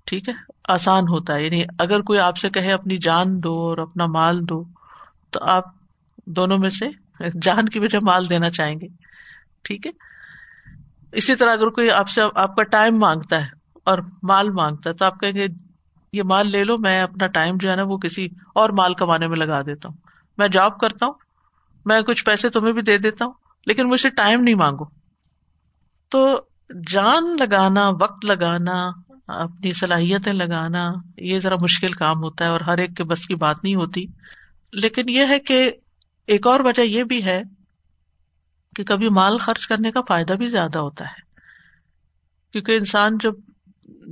ٹھیک 0.04 0.28
ہے؟ 0.28 0.34
آسان 0.68 1.02
ہوتا 1.02 1.34
ہے۔ 1.34 1.42
یعنی 1.42 1.64
اگر 1.78 2.00
کوئی 2.00 2.18
آپ 2.18 2.36
سے 2.36 2.50
کہے، 2.50 2.72
اپنی 2.72 2.98
جان 2.98 3.42
دو 3.42 3.58
اور 3.58 3.78
اپنا 3.78 4.06
مال 4.06 4.48
دو، 4.48 4.64
تو 5.30 5.40
آپ 5.42 5.79
دونوں 6.36 6.58
میں 6.58 6.70
سے 6.70 6.86
جان 7.42 7.68
کی 7.68 7.78
وجہ 7.78 7.98
مال 8.02 8.30
دینا 8.30 8.50
چاہیں 8.50 8.80
گے۔ 8.80 8.86
ٹھیک 9.62 9.86
ہے؟ 9.86 9.90
اسی 11.12 11.34
طرح 11.34 11.52
اگر 11.52 11.68
کوئی 11.68 11.90
آپ 11.90 12.08
سے 12.08 12.20
آپ 12.34 12.56
کا 12.56 12.62
ٹائم 12.62 12.98
مانگتا 12.98 13.40
ہے 13.40 13.46
اور 13.84 13.98
مال 14.22 14.50
مانگتا 14.50 14.90
ہے 14.90 14.94
تو 14.94 15.04
آپ 15.04 15.20
کہیں 15.20 15.32
گے، 15.34 15.46
یہ 16.12 16.22
مال 16.24 16.50
لے 16.50 16.64
لو، 16.64 16.76
میں 16.78 17.02
اپنا 17.02 17.26
ٹائم 17.26 17.56
جو 17.60 17.70
ہے 17.70 17.76
نا 17.76 17.82
وہ 17.82 17.98
کسی 17.98 18.28
اور 18.54 18.70
مال 18.70 18.94
کمانے 18.94 19.26
میں 19.26 19.36
لگا 19.36 19.62
دیتا 19.62 19.88
ہوں۔ 19.88 19.96
میں 20.38 20.48
جاب 20.48 20.78
کرتا 20.78 21.06
ہوں، 21.06 21.12
میں 21.84 22.02
کچھ 22.02 22.24
پیسے 22.24 22.48
تمہیں 22.48 22.72
بھی 22.72 22.82
دے 22.82 22.98
دیتا 22.98 23.24
ہوں، 23.24 23.32
لیکن 23.66 23.88
مجھ 23.88 24.00
سے 24.00 24.10
ٹائم 24.10 24.40
نہیں 24.40 24.54
مانگو۔ 24.54 24.84
تو 26.08 26.40
جان 26.88 27.36
لگانا، 27.40 27.88
وقت 27.88 28.24
لگانا، 28.24 28.90
اپنی 29.28 29.72
صلاحیتیں 29.72 30.32
لگانا، 30.32 30.92
یہ 31.16 31.38
ذرا 31.38 31.54
مشکل 31.60 31.92
کام 31.92 32.16
ہوتا 32.18 32.44
ہے 32.44 32.50
اور 32.50 32.60
ہر 32.60 32.78
ایک 32.78 32.96
کے 32.96 33.04
بس 33.04 33.26
کی 33.26 33.34
بات 33.34 33.64
نہیں 33.64 33.74
ہوتی۔ 33.74 34.06
لیکن 34.72 35.08
یہ 35.08 35.24
ہے 35.28 35.38
کہ 35.38 35.72
ایک 36.26 36.46
اور 36.46 36.60
وجہ 36.60 36.82
یہ 36.82 37.04
بھی 37.04 37.24
ہے 37.24 37.42
کہ 38.76 38.84
کبھی 38.84 39.08
مال 39.08 39.38
خرچ 39.38 39.66
کرنے 39.66 39.90
کا 39.90 40.00
فائدہ 40.08 40.32
بھی 40.32 40.46
زیادہ 40.46 40.78
ہوتا 40.78 41.04
ہے۔ 41.04 41.30
کیونکہ 42.52 42.76
انسان 42.76 43.18
جب 43.20 43.32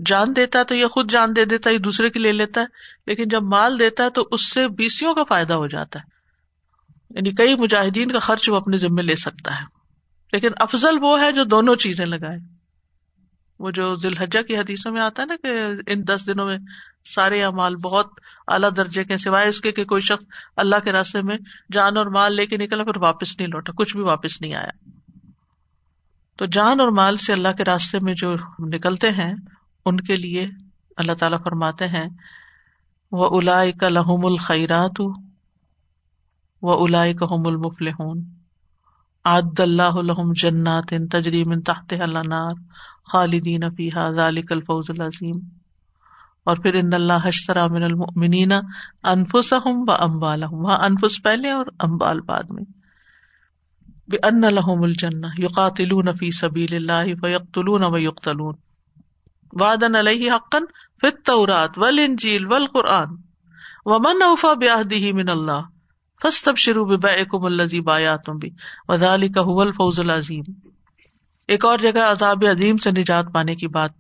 جان 0.07 0.37
دیتا 0.37 0.59
ہے 0.59 0.65
تو 0.65 0.75
یہ 0.75 0.87
خود 0.87 1.11
جان 1.11 1.37
دے 1.37 1.45
دیتا 1.45 1.71
ہے 1.71 1.79
دوسرے 1.79 2.11
کی 2.11 2.19
لے 2.19 2.33
لیتا 2.33 2.61
ہے، 2.61 2.67
لیکن 3.07 3.25
جب 3.29 3.43
مال 3.43 3.79
دیتا 3.79 4.05
ہے 4.05 4.11
تو 4.11 4.29
اس 4.31 4.53
سے 4.53 4.69
بیسیوں 4.69 5.15
کا 5.15 5.25
فائدہ 5.25 5.55
ہو 5.55 5.67
جاتا 5.67 5.99
ہے۔ 5.99 6.19
یعنی 7.11 7.31
کئی 7.31 7.55
مجاہدین 7.57 8.13
کا 8.13 8.19
خرچ 8.19 8.49
وہ 8.49 8.57
اپنے 8.57 8.77
ذمے 8.77 9.03
لے 9.03 9.15
سکتا 9.15 9.61
ہے۔ 9.61 9.65
لیکن 10.33 10.49
افضل 10.57 10.99
وہ 11.01 11.21
ہے 11.21 11.33
جو 11.33 11.45
دونوں 11.45 11.77
چیزیں 11.77 12.07
لگائے۔ 12.07 12.58
وہ 13.59 13.71
جو 13.71 13.95
ذیل 13.95 14.15
کی 14.47 14.57
حدیثوں 14.57 14.93
میں 14.93 15.01
آتا 15.01 15.23
ہے 15.23 15.27
نا 15.27 15.37
کہ 15.43 15.67
ان 15.93 16.07
دس 16.09 16.27
دنوں 16.27 16.47
میں 16.47 16.59
سارے 17.15 17.45
اعمال 17.45 17.77
بہت 17.77 18.07
اعلیٰ 18.49 18.71
درجے 18.77 19.05
کے 19.05 19.17
سوائے 19.17 19.49
اس 19.49 19.61
کے 19.61 19.73
کہ 19.73 19.85
کوئی 19.85 20.03
شخص 20.03 20.25
اللہ 20.57 20.77
کے 20.85 20.93
راستے 20.93 21.23
میں 21.23 21.37
جان 21.73 21.97
اور 21.97 22.07
مال 22.07 22.37
لے 22.37 22.47
کے 22.47 22.57
نکلا 22.57 22.85
پھر 22.85 22.97
واپس 22.97 23.39
نہیں 23.39 23.49
لوٹا، 23.49 23.73
کچھ 23.77 23.97
بھی 23.97 24.05
واپس 24.05 24.41
نہیں 24.41 24.55
آیا۔ 24.55 24.91
تو 26.37 26.47
جان 26.47 26.81
اور 26.81 26.89
مال 26.89 27.17
سے 27.17 27.33
اللہ 27.33 27.49
کے 27.59 27.65
راستے 27.65 27.99
میں 27.99 28.15
جو 28.17 28.35
نکلتے 28.59 29.11
ہیں، 29.11 29.35
ان 29.85 30.01
کے 30.01 30.17
لیے 30.17 30.47
اللہ 30.97 31.13
تعالیٰ 31.13 31.39
فرماتے 31.45 31.89
ہیں 31.89 32.09
وہ 33.13 33.29
الا 33.31 33.63
کا 33.81 33.89
لحم 33.89 34.27
الخیرات 34.27 35.01
و 36.63 36.85
الا 36.85 37.05
کا 37.13 37.27
المفل 37.31 37.89
عد 39.25 39.61
اللہ 39.61 39.83
الحم 39.83 40.33
جنات 40.33 40.93
تجریم 41.11 41.61
تحت 41.61 41.95
النار 42.01 42.53
خالدین 43.13 43.71
فیحا 43.77 44.11
ذالک 44.11 44.53
الفوز 44.53 44.85
العظیم 44.89 45.39
اور 46.45 46.57
پھر 46.57 46.75
ان 46.75 46.95
اللہ 46.95 47.27
حشرا 47.27 47.67
من 47.67 47.83
المؤمنین 47.83 48.53
انفسہم 49.05 49.85
و 49.89 49.93
اموالہم 49.93 50.55
وہاں 50.55 50.79
انفس 50.79 51.23
پہلے 51.23 51.51
اور 51.51 51.67
امبال 51.79 52.21
بعد 52.21 52.43
میں۔ 52.51 52.65
بأن 54.09 54.41
لهم 54.41 54.83
الجنہ 54.83 55.27
یقاتلون 55.39 56.15
فی 56.15 56.31
سبیل 56.31 56.75
اللہ 56.75 57.15
فیقتلون 57.21 57.85
و 57.85 57.99
یقتلون 57.99 58.55
وعدا 59.53 59.87
علیہ 60.01 60.33
حقا 60.33 60.59
فی 61.01 61.07
التورات 61.07 61.71
والانجیل 61.77 62.47
والقرآن۔ 62.47 63.09
ومن 63.85 64.23
اوفا 64.23 64.55
بعہدہ 64.55 65.13
من 65.15 65.29
اللہ 65.29 65.78
فاستبشروا 66.23 66.85
ببائکم 66.85 67.45
اللذی 67.45 67.81
بایاتم 67.81 68.39
بی، 68.39 68.49
وذالک 68.89 69.39
هو 69.49 69.61
الفوز 69.61 70.01
العظیم۔ 70.01 70.43
ایک 71.49 71.65
اور 71.65 71.79
جگہ 71.79 72.01
عذاب 72.11 72.45
عظیم 72.51 72.77
سے 72.77 72.91
نجات 72.91 73.25
پانے 73.35 73.55
کی 73.55 73.67
بات 73.67 73.91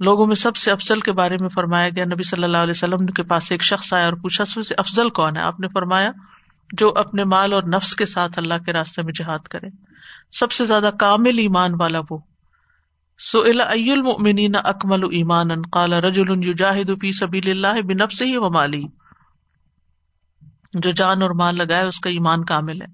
لوگوں 0.00 0.26
میں 0.26 0.34
سب 0.34 0.56
سے 0.56 0.70
افضل 0.70 1.00
کے 1.00 1.12
بارے 1.12 1.36
میں 1.40 1.48
فرمایا 1.48 1.88
گیا، 1.88 2.04
نبی 2.04 2.22
صلی 2.22 2.44
اللہ 2.44 2.56
علیہ 2.56 2.74
وسلم 2.76 3.06
کے 3.06 3.22
پاس 3.22 3.52
ایک 3.52 3.62
شخص 3.62 3.92
آیا 3.92 4.04
اور 4.04 4.12
پوچھا، 4.12 4.44
سب 4.44 4.66
سے 4.66 4.74
افضل 4.78 5.08
کون 5.08 5.36
ہے؟ 5.36 5.42
آپ 5.42 5.60
نے 5.60 5.68
فرمایا، 5.68 6.10
جو 6.72 6.92
اپنے 6.96 7.24
مال 7.24 7.52
اور 7.52 7.62
نفس 7.62 7.96
کے 7.96 8.06
ساتھ 8.06 8.38
اللہ 8.38 8.54
کے 8.66 8.72
راستے 8.72 9.02
میں 9.02 9.12
جہاد 9.12 9.38
کرے۔ 9.38 9.66
سب 10.30 10.52
سے 10.52 10.64
زیادہ 10.64 10.90
کامل 10.98 11.38
ایمان 11.38 11.70
والا 11.80 11.98
وہ۔ 12.10 12.18
سو 13.20 13.40
المؤمنین 13.40 14.54
اکمل 14.64 15.04
ایمان 15.04 15.62
کالا 15.62 16.00
رج 16.00 16.20
الجاہد 16.28 16.90
فی 17.00 17.12
سبیل 17.12 17.50
اللہ 17.50 17.82
بنفس 17.82 18.22
ہی 18.22 18.36
جو 20.72 20.90
جان 20.90 21.22
اور 21.22 21.30
مال 21.30 21.56
لگائے 21.56 21.86
اس 21.86 22.00
کا 22.00 22.10
ایمان 22.10 22.44
کامل 22.44 22.82
ہے۔ 22.82 22.86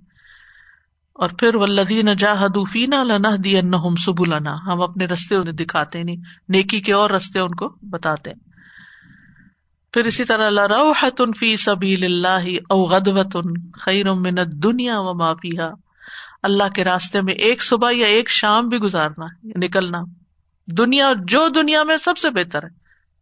اور 1.14 1.28
پھر 1.28 1.54
ولدین 1.54 2.16
جاہد 2.16 2.57
فینا 2.73 3.02
لنا 3.02 3.31
دی 3.45 3.61
سب 4.04 4.21
النا 4.21 4.54
ہم 4.66 4.83
اپنے 4.83 5.04
رستے 5.04 5.37
انہیں 5.37 5.52
دکھاتے 5.52 6.02
نہیں، 6.02 6.16
نیکی 6.49 6.81
کے 6.81 6.93
اور 6.93 7.11
رستے 7.11 7.40
ان 7.40 7.54
کو 7.54 7.76
بتاتے 7.83 8.31
ہیں۔ 8.31 8.54
پھر 9.93 10.04
اسی 10.04 10.25
طرح 10.25 10.50
لروحت 10.50 11.23
فی 11.38 11.57
سبیل 11.57 12.04
اللہ 12.04 12.49
او 12.69 12.83
غدوت 12.83 13.37
خیر 13.81 14.12
من 14.12 14.35
دنیا 14.52 15.00
و 15.00 15.14
معافیہ 15.14 15.62
اللہ 16.43 16.69
کے 16.75 16.85
راستے 16.85 17.21
میں 17.21 17.35
ایک 17.35 17.62
صبح 17.62 17.90
یا 17.95 18.07
ایک 18.07 18.31
شام 18.31 18.69
بھی 18.69 18.78
گزارنا، 18.78 19.26
نکلنا۔ 19.45 19.99
دنیا 20.66 21.12
جو 21.25 21.49
دنیا 21.49 21.83
میں 21.83 21.97
سب 21.97 22.19
سے 22.19 22.31
بہتر 22.31 22.62
ہے۔ 22.62 22.69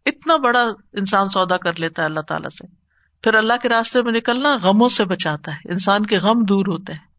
اتنا 0.06 0.36
بڑا 0.36 0.62
انسان 0.92 1.28
سودا 1.28 1.56
کر 1.56 1.80
لیتا 1.80 2.02
ہے 2.02 2.06
اللہ 2.06 2.20
تعالیٰ 2.20 2.50
سے۔ 2.50 2.81
پھر 3.24 3.34
اللہ 3.34 3.62
کے 3.62 3.68
راستے 3.68 4.02
میں 4.02 4.12
نکلنا 4.12 4.56
غموں 4.62 4.88
سے 4.88 5.04
بچاتا 5.04 5.52
ہے، 5.52 5.70
انسان 5.70 6.06
کے 6.06 6.18
غم 6.18 6.44
دور 6.44 6.66
ہوتے 6.68 6.92
ہیں۔ 6.92 7.10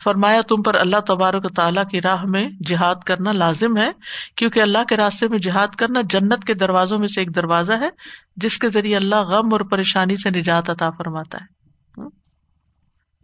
فرمایا، 0.00 0.40
تم 0.40 0.62
پر 0.62 0.74
اللہ 0.74 1.00
تبارک 1.06 1.44
تعالیٰ 1.56 1.84
کی 1.90 2.00
راہ 2.00 2.24
میں 2.26 2.48
جہاد 2.66 3.02
کرنا 3.06 3.32
لازم 3.32 3.76
ہے، 3.76 3.90
کیونکہ 4.36 4.60
اللہ 4.60 4.84
کے 4.88 4.96
راستے 4.96 5.28
میں 5.28 5.38
جہاد 5.38 5.74
کرنا 5.74 6.00
جنت 6.10 6.44
کے 6.44 6.54
دروازوں 6.54 6.98
میں 6.98 7.08
سے 7.08 7.20
ایک 7.20 7.34
دروازہ 7.36 7.72
ہے، 7.72 7.88
جس 8.36 8.58
کے 8.58 8.68
ذریعے 8.68 8.96
اللہ 8.96 9.22
غم 9.28 9.52
اور 9.52 9.60
پریشانی 9.70 10.16
سے 10.16 10.30
نجات 10.30 10.70
عطا 10.70 10.90
فرماتا 10.90 11.38
ہے۔ 11.40 12.06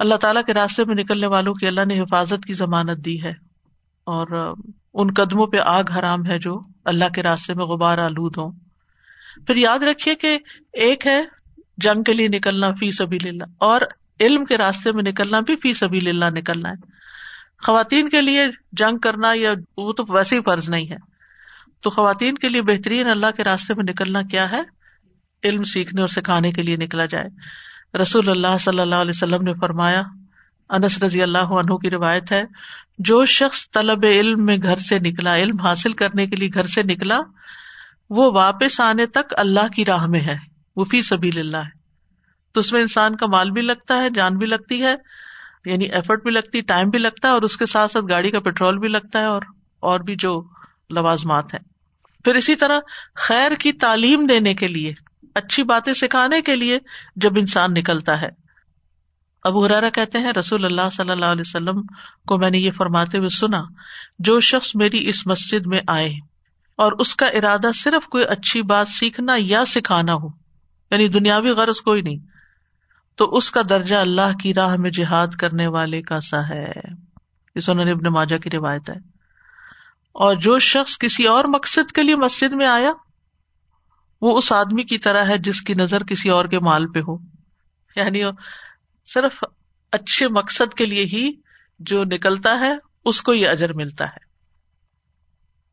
اللہ 0.00 0.14
تعالیٰ 0.14 0.44
کے 0.44 0.54
راستے 0.54 0.84
میں 0.84 0.94
نکلنے 0.94 1.26
والوں 1.26 1.54
کی 1.54 1.66
اللہ 1.66 1.84
نے 1.88 2.00
حفاظت 2.00 2.44
کی 2.44 2.52
ضمانت 2.54 3.04
دی 3.04 3.22
ہے، 3.22 3.32
اور 4.06 4.26
ان 4.94 5.12
قدموں 5.16 5.46
پہ 5.46 5.58
آگ 5.66 5.92
حرام 5.98 6.26
ہے 6.26 6.38
جو 6.38 6.58
اللہ 6.84 7.12
کے 7.14 7.22
راستے 7.22 7.54
میں 7.54 7.66
غبار 7.66 7.98
آلود 8.00 8.36
ہوں۔ 8.36 8.52
پھر 9.46 9.56
یاد 9.56 9.78
رکھیے 9.78 10.14
کہ 10.14 10.38
ایک 10.72 11.06
ہے 11.06 11.24
جنگ 11.78 12.02
کے 12.02 12.12
لیے 12.12 12.28
نکلنا، 12.28 12.70
فی 12.78 12.92
سبھی 12.92 13.18
اللہ، 13.24 13.44
اور 13.58 13.80
علم 14.20 14.44
کے 14.44 14.56
راستے 14.56 14.92
میں 14.92 15.02
نکلنا 15.02 15.40
بھی 15.40 15.56
فی 15.56 15.72
سبھی 15.72 16.08
اللہ 16.08 16.24
نکلنا 16.24 16.68
ہے۔ 16.68 16.98
خواتین 17.66 18.08
کے 18.08 18.20
لیے 18.20 18.46
جنگ 18.72 18.98
کرنا 18.98 19.32
یا 19.34 19.52
وہ 19.76 19.92
تو 19.92 20.04
ویسے 20.08 20.36
ہی 20.36 20.40
فرض 20.40 20.68
نہیں 20.68 20.90
ہے۔ 20.90 20.96
تو 21.80 21.90
خواتین 21.90 22.34
کے 22.34 22.48
لیے 22.48 22.62
بہترین 22.62 23.08
اللہ 23.08 23.26
کے 23.36 23.44
راستے 23.44 23.74
میں 23.74 23.84
نکلنا 23.84 24.22
کیا 24.22 24.50
ہے؟ 24.50 24.62
علم 25.44 25.62
سیکھنے 25.62 26.00
اور 26.00 26.08
سکھانے 26.08 26.52
کے 26.52 26.62
لیے 26.62 26.76
نکلا 26.76 27.06
جائے۔ 27.06 27.28
رسول 27.98 28.30
اللہ 28.30 28.58
صلی 28.60 28.80
اللہ 28.80 28.94
علیہ 28.94 29.12
وسلم 29.14 29.42
نے 29.42 29.52
فرمایا، 29.60 30.02
انس 30.70 31.02
رضی 31.02 31.22
اللہ 31.22 31.38
عنہ 31.38 31.76
کی 31.76 31.90
روایت 31.90 32.32
ہے، 32.32 32.42
جو 32.98 33.24
شخص 33.24 33.70
طلب 33.70 34.04
علم 34.04 34.44
میں 34.44 34.56
گھر 34.62 34.76
سے 34.76 34.98
نکلا، 34.98 35.36
علم 35.36 35.60
حاصل 35.60 35.92
کرنے 35.92 36.26
کے 36.26 36.36
لیے 36.36 36.48
گھر 36.54 36.66
سے 36.66 36.82
نکلا 36.82 37.18
وہ 38.10 38.30
واپس 38.32 38.80
آنے 38.80 39.06
تک 39.06 39.34
اللہ 39.36 39.68
کی 39.76 39.84
راہ 39.84 40.06
میں 40.06 40.20
ہے۔ 40.20 40.36
وہ 40.76 40.84
فی 40.84 41.02
سبھی 41.02 41.30
اللہ 41.36 41.56
ہے۔ 41.56 41.76
تو 42.52 42.60
اس 42.60 42.72
میں 42.72 42.80
انسان 42.80 43.16
کا 43.16 43.26
مال 43.26 43.50
بھی 43.50 43.62
لگتا 43.62 43.96
ہے، 43.96 44.10
جان 44.10 44.36
بھی 44.38 44.46
لگتی 44.46 44.82
ہے 44.82 44.94
یعنی 45.64 45.84
ایفرٹ 45.84 46.22
بھی 46.22 46.30
لگتی 46.30 46.60
ٹائم 46.60 46.90
بھی 46.90 46.98
لگتا 46.98 47.28
ہے، 47.28 47.32
اور 47.32 47.42
اس 47.42 47.56
کے 47.56 47.66
ساتھ 47.66 47.92
ساتھ 47.92 48.04
گاڑی 48.10 48.30
کا 48.30 48.40
پیٹرول 48.40 48.78
بھی 48.78 48.88
لگتا 48.88 49.20
ہے 49.20 49.24
اور 49.24 49.42
اور 49.80 50.00
بھی 50.00 50.16
جو 50.16 50.42
لوازمات 50.90 51.54
ہیں۔ 51.54 51.60
پھر 52.24 52.34
اسی 52.34 52.54
طرح 52.54 52.80
خیر 53.14 53.54
کی 53.54 53.72
تعلیم 53.72 54.26
دینے 54.26 54.54
کے 54.54 54.68
لیے، 54.68 54.92
اچھی 55.34 55.62
باتیں 55.62 55.92
سکھانے 55.94 56.40
کے 56.42 56.56
لیے 56.56 56.78
جب 57.16 57.30
انسان 57.36 57.74
نکلتا 57.74 58.20
ہے۔ 58.20 58.28
ابو 59.42 59.64
حرارا 59.64 59.88
کہتے 59.88 60.18
ہیں، 60.18 60.32
رسول 60.38 60.64
اللہ 60.64 60.88
صلی 60.92 61.10
اللہ 61.10 61.24
علیہ 61.24 61.44
وسلم 61.46 61.82
کو 62.26 62.38
میں 62.38 62.50
نے 62.50 62.58
یہ 62.58 62.70
فرماتے 62.70 63.18
ہوئے 63.18 63.28
سنا، 63.28 63.62
جو 64.18 64.40
شخص 64.40 64.74
میری 64.74 65.08
اس 65.08 65.26
مسجد 65.26 65.66
میں 65.66 65.80
آئے 65.88 66.10
اور 66.78 66.92
اس 66.92 67.16
کا 67.16 67.26
ارادہ 67.26 67.70
صرف 67.74 68.06
کوئی 68.08 68.24
اچھی 68.24 68.62
بات 68.62 68.88
سیکھنا 68.88 69.34
یا 69.38 69.64
سکھانا 69.64 70.14
ہو 70.14 70.28
یعنی 70.90 71.08
دنیاوی 71.08 71.50
غرض 71.50 71.80
کوئی 71.80 72.02
نہیں۔ 72.02 72.16
تو 73.16 73.36
اس 73.36 73.50
کا 73.50 73.60
درجہ 73.68 73.96
اللہ 73.96 74.32
کی 74.42 74.54
راہ 74.54 74.76
میں 74.78 74.90
جہاد 74.90 75.26
کرنے 75.38 75.66
والے 75.66 76.02
کا 76.02 76.20
سا 76.20 76.48
ہے۔ 76.48 76.72
نے 77.56 77.92
ابن 77.92 78.12
ماجا 78.12 78.38
کی 78.38 78.50
روایت 78.50 78.90
ہے۔ 78.90 78.94
اور 80.12 80.34
جو 80.34 80.58
شخص 80.58 80.98
کسی 80.98 81.26
اور 81.26 81.44
مقصد 81.44 81.92
کے 81.92 82.02
لیے 82.02 82.16
مسجد 82.16 82.52
میں 82.52 82.66
آیا، 82.66 82.92
وہ 84.22 84.38
اس 84.38 84.52
آدمی 84.52 84.82
کی 84.82 84.98
طرح 84.98 85.24
ہے 85.24 85.38
جس 85.38 85.60
کی 85.60 85.74
نظر 85.74 86.04
کسی 86.04 86.28
اور 86.28 86.44
کے 86.44 86.58
مال 86.58 86.86
پہ 86.86 86.98
ہو۔ 87.08 87.16
یعنی 87.96 88.22
صرف 89.06 89.44
اچھے 89.92 90.28
مقصد 90.28 90.74
کے 90.74 90.86
لیے 90.86 91.04
ہی 91.04 91.32
جو 91.78 92.04
نکلتا 92.04 92.60
ہے، 92.60 92.72
اس 93.04 93.22
کو 93.22 93.34
یہ 93.34 93.48
اجر 93.48 93.72
ملتا 93.72 94.04
ہے۔ 94.04 94.27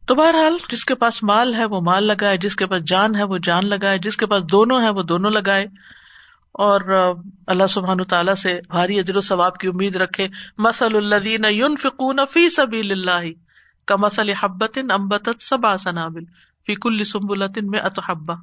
تو 0.08 0.16
بہرحال 0.16 0.58
جس 0.70 0.86
کے 0.86 0.96
پاس 0.96 1.24
مال 1.24 1.54
ہے 1.54 1.66
وہ 1.66 1.82
مال 1.82 2.04
لگائے، 2.04 2.38
جس 2.38 2.56
کے 2.56 2.66
پاس 2.66 2.84
جان 2.84 3.16
ہے 3.16 3.24
وہ 3.24 3.38
جان 3.38 3.70
لگائے، 3.70 3.98
جس 3.98 4.18
کے 4.18 4.26
پاس 4.26 4.44
دونوں 4.44 4.82
ہے 4.82 4.90
وہ 4.90 5.04
دونوں 5.04 5.32
لگائے۔ 5.32 5.66
اور 6.52 6.82
اللہ 7.48 7.68
سبحان 7.68 8.04
تعالیٰ 8.04 8.36
سے 8.36 8.60
بھاری 8.70 9.00
اجر 9.00 9.16
و 9.16 9.22
ثواب 9.22 9.58
کی 9.58 9.68
امید 9.68 9.96
رکھے۔ 9.96 10.28
مسل 10.58 10.96
الدین 10.96 11.46
یون 11.50 11.76
فکون 11.76 12.20
فی 12.34 12.50
سبی 12.50 12.80
اللہ 12.80 13.32
کا 13.88 13.96
مسل 13.96 14.30
حبت 14.30 14.78
امبت 14.90 15.30
سب 15.40 15.66
آسنابل 15.66 16.26
فیق 16.68 16.86
السمبلطن 16.86 17.68
میں 17.68 17.80
اتحبا 17.80 18.34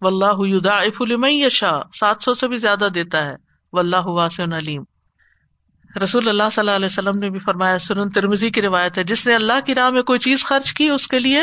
و 0.00 0.06
اللہ 0.06 0.68
اف 0.70 1.02
المیشا 1.02 1.70
سات 2.00 2.22
سو 2.22 2.34
سے 2.34 2.48
بھی 2.48 2.56
زیادہ 2.56 2.88
دیتا 2.94 3.26
ہے۔ 3.26 3.36
و 3.72 3.78
اللہ 3.78 4.06
واسن 4.06 4.52
علیم۔ 4.52 4.82
رسول 6.02 6.28
اللہ 6.28 6.42
صلی 6.52 6.62
اللہ 6.62 6.76
علیہ 6.76 6.86
وسلم 6.86 7.18
نے 7.18 7.30
بھی 7.30 7.38
فرمایا، 7.38 7.78
سنن 7.78 8.10
ترمزی 8.10 8.50
کی 8.50 8.62
روایت 8.62 8.98
ہے، 8.98 9.04
جس 9.04 9.26
نے 9.26 9.34
اللہ 9.34 9.60
کی 9.66 9.74
راہ 9.74 9.90
میں 9.90 10.02
کوئی 10.02 10.18
چیز 10.18 10.44
خرچ 10.44 10.72
کی 10.72 10.88
اس 10.88 11.08
کے 11.08 11.18
لیے، 11.18 11.42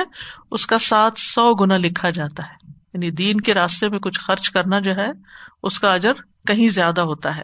اس 0.51 0.67
کا 0.67 0.79
سات 0.79 1.13
سو 1.17 1.53
گنا 1.53 1.77
لکھا 1.77 2.09
جاتا 2.09 2.43
ہے۔ 2.43 2.71
یعنی 2.93 3.11
دین 3.11 3.41
کے 3.41 3.53
راستے 3.53 3.89
میں 3.89 3.99
کچھ 3.99 4.19
خرچ 4.19 4.49
کرنا 4.49 4.79
جو 4.79 4.95
ہے، 4.95 5.07
اس 5.63 5.79
کا 5.79 5.93
اجر 5.93 6.13
کہیں 6.47 6.69
زیادہ 6.69 7.01
ہوتا 7.01 7.37
ہے۔ 7.37 7.41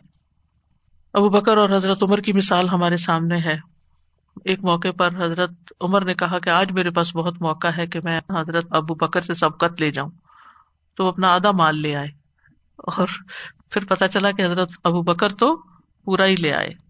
ابو 1.14 1.30
بکر 1.30 1.58
اور 1.58 1.70
حضرت 1.70 2.04
عمر 2.04 2.20
کی 2.20 2.34
مثال 2.34 2.70
ہمارے 2.70 2.98
سامنے 2.98 3.38
ہے۔ 3.38 3.58
ایک 4.46 4.64
موقع 4.64 4.92
پر 4.98 5.08
حضرت 5.08 5.52
عمر 5.82 6.06
نے 6.06 6.14
کہا 6.14 6.40
کہ 6.40 6.50
آج 6.50 6.72
میرے 6.72 6.90
پاس 6.90 7.16
بہت 7.16 7.42
موقع 7.42 7.68
ہے 7.78 7.88
کہ 7.88 8.00
میں 8.04 8.20
حضرت 8.30 8.66
ابو 8.70 8.94
بکر 8.94 9.22
سے 9.22 9.34
سبقت 9.34 9.82
لے 9.82 9.92
جاؤں۔ 9.92 10.10
تو 10.96 11.04
وہ 11.04 11.10
اپنا 11.10 11.34
آدھا 11.34 11.52
مال 11.52 11.82
لے 11.82 11.96
آئے 11.96 12.08
اور 12.78 13.08
پھر 13.70 13.86
پتا 13.86 14.08
چلا 14.08 14.32
کہ 14.32 14.42
حضرت 14.42 14.70
ابو 14.84 15.02
بکر 15.02 15.30
تو 15.30 15.56
پورا 16.06 16.26
ہی 16.26 16.36
لے 16.36 16.54
آئے۔ 16.54 16.87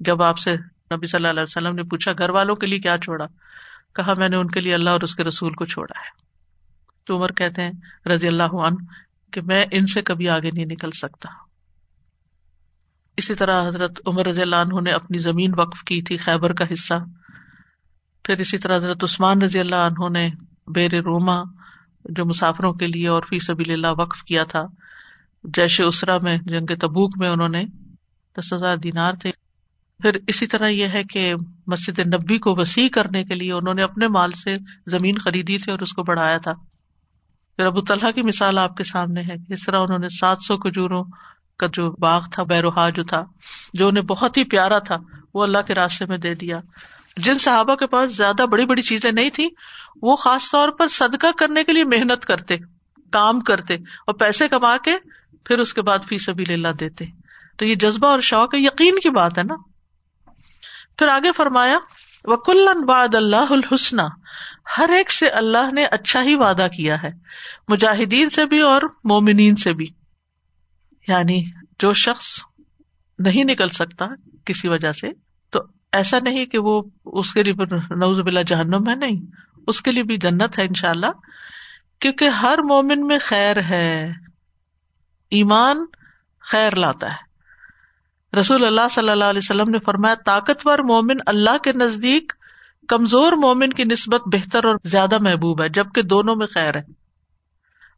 جب 0.00 0.22
آپ 0.22 0.38
سے 0.38 0.56
نبی 0.94 1.06
صلی 1.06 1.16
اللہ 1.16 1.28
علیہ 1.28 1.42
وسلم 1.42 1.74
نے 1.74 1.82
پوچھا، 1.82 2.12
گھر 2.18 2.30
والوں 2.30 2.54
کے 2.54 2.66
لیے 2.66 2.78
کیا 2.78 2.96
چھوڑا؟ 2.98 3.26
کہا، 3.94 4.12
میں 4.18 4.28
نے 4.28 4.36
ان 4.36 4.48
کے 4.48 4.60
لیے 4.60 4.74
اللہ 4.74 4.90
اور 4.90 5.00
اس 5.00 5.14
کے 5.14 5.24
رسول 5.24 5.52
کو 5.52 5.64
چھوڑا 5.64 5.98
ہے۔ 5.98 6.26
تو 7.06 7.16
عمر 7.16 7.32
کہتے 7.32 7.62
ہیں، 7.62 7.72
رضی 8.08 8.26
اللہ 8.26 8.42
عنہ، 8.42 8.74
کہ 9.32 9.40
میں 9.40 9.64
ان 9.70 9.86
سے 9.86 10.02
کبھی 10.02 10.28
آگے 10.28 10.50
نہیں 10.50 10.64
نکل 10.64 10.90
سکتا۔ 10.90 11.28
اسی 13.16 13.34
طرح 13.34 13.68
حضرت 13.68 14.00
عمر 14.06 14.26
رضی 14.26 14.42
اللہ 14.42 14.56
عنہ 14.56 14.80
نے 14.80 14.90
اپنی 14.90 15.18
زمین 15.18 15.52
وقف 15.56 15.82
کی 15.82 16.02
تھی، 16.02 16.16
خیبر 16.16 16.52
کا 16.52 16.64
حصہ۔ 16.72 16.94
پھر 18.24 18.38
اسی 18.38 18.58
طرح 18.58 18.76
حضرت 18.76 19.04
عثمان 19.04 19.42
رضی 19.42 19.58
اللہ 19.58 19.76
عنہ 19.76 20.08
نے 20.08 20.28
بیر 20.66 20.90
روما 20.90 21.42
جو 22.04 22.24
مسافروں 22.24 22.72
کے 22.72 22.86
لیے 22.86 23.08
اور 23.08 23.22
فی 23.22 23.38
سبیل 23.38 23.72
اللہ 23.72 24.00
وقف 24.00 24.22
کیا 24.22 24.44
تھا، 24.44 24.66
جیش 25.44 25.80
اسرا 25.80 26.18
میں، 26.18 26.38
جنگ 26.38 26.66
تبوک 26.66 27.10
میں 27.18 27.28
انہوں 27.28 27.48
نے 27.48 27.64
دس 28.38 28.52
ہزار 28.52 28.76
دینار 28.76 29.12
تھے۔ 29.12 29.45
پھر 30.02 30.16
اسی 30.26 30.46
طرح 30.46 30.68
یہ 30.68 30.86
ہے 30.86 31.04
کہ 31.04 31.34
مسجد 31.66 31.98
نبی 31.98 32.38
کو 32.38 32.54
وسیع 32.56 32.88
کرنے 32.88 33.24
کے 33.24 33.34
لیے 33.34 33.52
انہوں 33.52 33.74
نے 33.74 33.82
اپنے 33.82 34.08
مال 34.08 34.32
سے 34.32 34.56
زمین 34.86 35.18
خریدی 35.18 35.58
تھی 35.58 35.72
اور 35.72 35.80
اس 35.80 35.92
کو 35.92 36.02
بڑھایا 36.02 36.38
تھا۔ 36.38 36.52
پھر 37.56 37.66
ابو 37.66 37.80
طلحہ 37.80 38.10
کی 38.10 38.22
مثال 38.22 38.58
آپ 38.58 38.76
کے 38.76 38.84
سامنے 38.84 39.20
ہے 39.20 39.34
اس 39.48 39.64
طرح 39.66 39.80
انہوں 39.80 39.98
نے 39.98 40.08
سات 40.08 40.38
سو 40.46 40.56
کھجوروں 40.56 41.04
کا 41.58 41.66
جو 41.66 41.90
باغ 41.90 42.24
تھا 42.32 42.42
بیروہا 42.42 42.90
جو 42.90 43.04
تھا، 43.04 43.24
جو 43.74 43.88
انہیں 43.88 44.04
بہت 44.04 44.36
ہی 44.36 44.44
پیارا 44.44 44.78
تھا، 44.78 44.96
وہ 45.34 45.42
اللہ 45.42 45.58
کے 45.66 45.74
راستے 45.74 46.04
میں 46.04 46.18
دے 46.18 46.34
دیا۔ 46.34 46.60
جن 47.16 47.38
صحابہ 47.38 47.74
کے 47.74 47.86
پاس 47.86 48.16
زیادہ 48.16 48.46
بڑی 48.46 48.66
بڑی 48.66 48.82
چیزیں 48.82 49.12
نہیں 49.12 49.30
تھی 49.30 49.48
وہ 50.02 50.16
خاص 50.16 50.50
طور 50.50 50.68
پر 50.68 50.88
صدقہ 50.88 51.26
کرنے 51.38 51.64
کے 51.64 51.72
لیے 51.72 51.84
محنت 51.84 52.24
کرتے، 52.24 52.56
کام 53.12 53.40
کرتے 53.40 53.74
اور 53.74 54.14
پیسے 54.14 54.48
کما 54.48 54.76
کے 54.84 54.92
پھر 55.44 55.58
اس 55.58 55.74
کے 55.74 55.82
بعد 55.82 55.98
فی 56.08 56.18
سبھی 56.18 56.54
اللہ 56.54 56.68
دیتے۔ 56.68 57.04
تو 57.56 57.64
یہ 57.64 57.74
جذبہ 57.74 58.08
اور 58.08 58.20
شوق 58.20 58.54
ہے، 58.54 58.60
یقین 58.60 58.98
کی 58.98 59.10
بات 59.10 59.38
ہے 59.38 59.42
نا۔ 59.42 59.75
پھر 60.98 61.08
آگے 61.08 61.32
فرمایا 61.32 61.78
وکلن 62.24 62.84
باد 62.84 63.14
اللہ 63.14 63.50
الحسن۔ 63.50 63.96
ہر 64.78 64.88
ایک 64.88 65.12
سے 65.12 65.28
اللہ 65.28 65.72
نے 65.72 65.84
اچھا 65.84 66.22
ہی 66.22 66.34
وعدہ 66.34 66.66
کیا 66.76 67.02
ہے، 67.02 67.08
مجاہدین 67.68 68.28
سے 68.28 68.46
بھی 68.46 68.60
اور 68.60 68.82
مومنین 69.04 69.56
سے 69.56 69.72
بھی۔ 69.72 69.86
یعنی 71.08 71.44
جو 71.78 71.92
شخص 71.92 72.40
نہیں 73.18 73.44
نکل 73.44 73.68
سکتا 73.68 74.04
کسی 74.44 74.68
وجہ 74.68 74.92
سے، 74.92 75.10
تو 75.50 75.60
ایسا 75.92 76.18
نہیں 76.22 76.46
کہ 76.46 76.58
وہ 76.58 76.82
اس 77.04 77.34
کے 77.34 77.42
لیے 77.42 77.52
نوز 77.74 78.20
بلا 78.20 78.42
جہنم 78.42 78.88
ہے، 78.88 78.94
نہیں۔ 78.94 79.26
اس 79.66 79.82
کے 79.82 79.90
لیے 79.90 80.02
بھی 80.02 80.16
جنت 80.16 80.58
ہے 80.58 80.64
ان 80.64 80.74
شاء 80.74 80.90
اللہ 80.90 81.10
کیونکہ 82.00 82.28
ہر 82.28 82.58
مومن 82.58 83.06
میں 83.06 83.18
خیر 83.22 83.62
ہے، 83.62 84.12
ایمان 85.30 85.84
خیر 86.40 86.76
لاتا 86.76 87.12
ہے۔ 87.12 87.25
رسول 88.38 88.64
اللہ 88.64 88.88
صلی 88.90 89.10
اللہ 89.10 89.24
علیہ 89.24 89.40
وسلم 89.42 89.70
نے 89.70 89.78
فرمایا، 89.78 90.14
طاقتور 90.14 90.78
مومن 90.78 91.16
اللہ 91.26 91.58
کے 91.64 91.72
نزدیک 91.72 92.32
کمزور 92.88 93.32
مومن 93.32 93.72
کی 93.72 93.84
نسبت 93.84 94.20
بہتر 94.26 94.64
اور 94.64 94.76
زیادہ 94.84 95.18
محبوب 95.20 95.62
ہے، 95.62 95.68
جبکہ 95.68 96.02
دونوں 96.02 96.36
میں 96.36 96.46
خیر 96.46 96.76
ہے۔ 96.76 96.82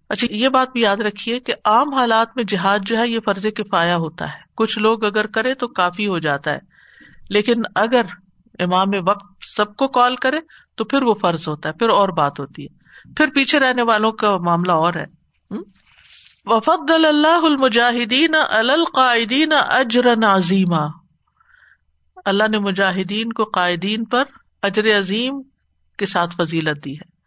اچھا 0.09 0.27
یہ 0.31 0.49
بات 0.49 0.73
بھی 0.73 0.81
یاد 0.81 0.97
رکھیے 0.97 1.41
کہ 1.41 1.55
عام 1.65 1.95
حالات 1.95 2.29
میں 2.37 2.45
جہاد 2.45 2.79
جو 2.83 2.99
ہے، 2.99 3.09
یہ 3.09 3.19
فرض 3.25 3.47
کفایا 3.57 3.97
ہوتا 3.97 4.29
ہے۔ 4.29 4.39
کچھ 4.57 4.79
لوگ 4.79 5.05
اگر 5.05 5.27
کرے 5.27 5.55
تو 5.55 5.69
کافی 5.69 6.07
ہو 6.07 6.19
جاتا 6.19 6.53
ہے، 6.53 6.59
لیکن 7.31 7.55
اگر 7.75 8.03
امام 8.59 8.89
وقت 9.09 9.27
سب 9.57 9.77
کو 9.77 9.89
کال 9.89 10.17
کرے 10.17 10.37
تو 10.75 10.85
پھر 10.85 11.03
وہ 11.03 11.15
فرض 11.15 11.49
ہوتا 11.49 11.69
ہے، 11.69 11.75
پھر 11.75 11.89
اور 11.89 12.09
بات 12.09 12.41
ہوتی 12.41 12.65
ہے۔ 12.65 12.79
پھر 13.17 13.29
پیچھے 13.35 13.59
رہنے 13.59 13.83
والوں 13.83 14.13
کا 14.13 14.37
معاملہ 14.37 14.73
اور 14.73 14.95
ہے۔ 14.95 15.18
وفد 16.51 16.91
اللہ 16.91 17.41
المجاہدین 17.43 18.35
القاعدین 18.49 19.53
اجر 19.53 20.35
عظیمہ 20.35 20.87
اللہ 22.25 22.49
نے 22.51 22.59
مجاہدین 22.59 23.33
کو 23.33 23.45
قائدین 23.45 24.05
پر 24.05 24.25
اجر 24.63 24.99
عظیم 24.99 25.43
کے 25.99 26.07
ساتھ 26.07 26.35
فضیلت 26.37 26.85
دی 26.85 26.95
ہے۔ 26.95 27.19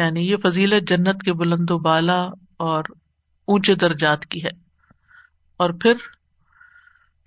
یعنی 0.00 0.30
یہ 0.30 0.36
فضیلت 0.36 0.88
جنت 0.88 1.22
کے 1.22 1.32
بلند 1.32 1.70
و 1.70 1.78
بالا 1.78 2.22
اور 2.56 2.84
اونچے 3.44 3.74
درجات 3.74 4.26
کی 4.26 4.44
ہے۔ 4.44 4.50
اور 5.56 5.70
پھر 5.70 5.94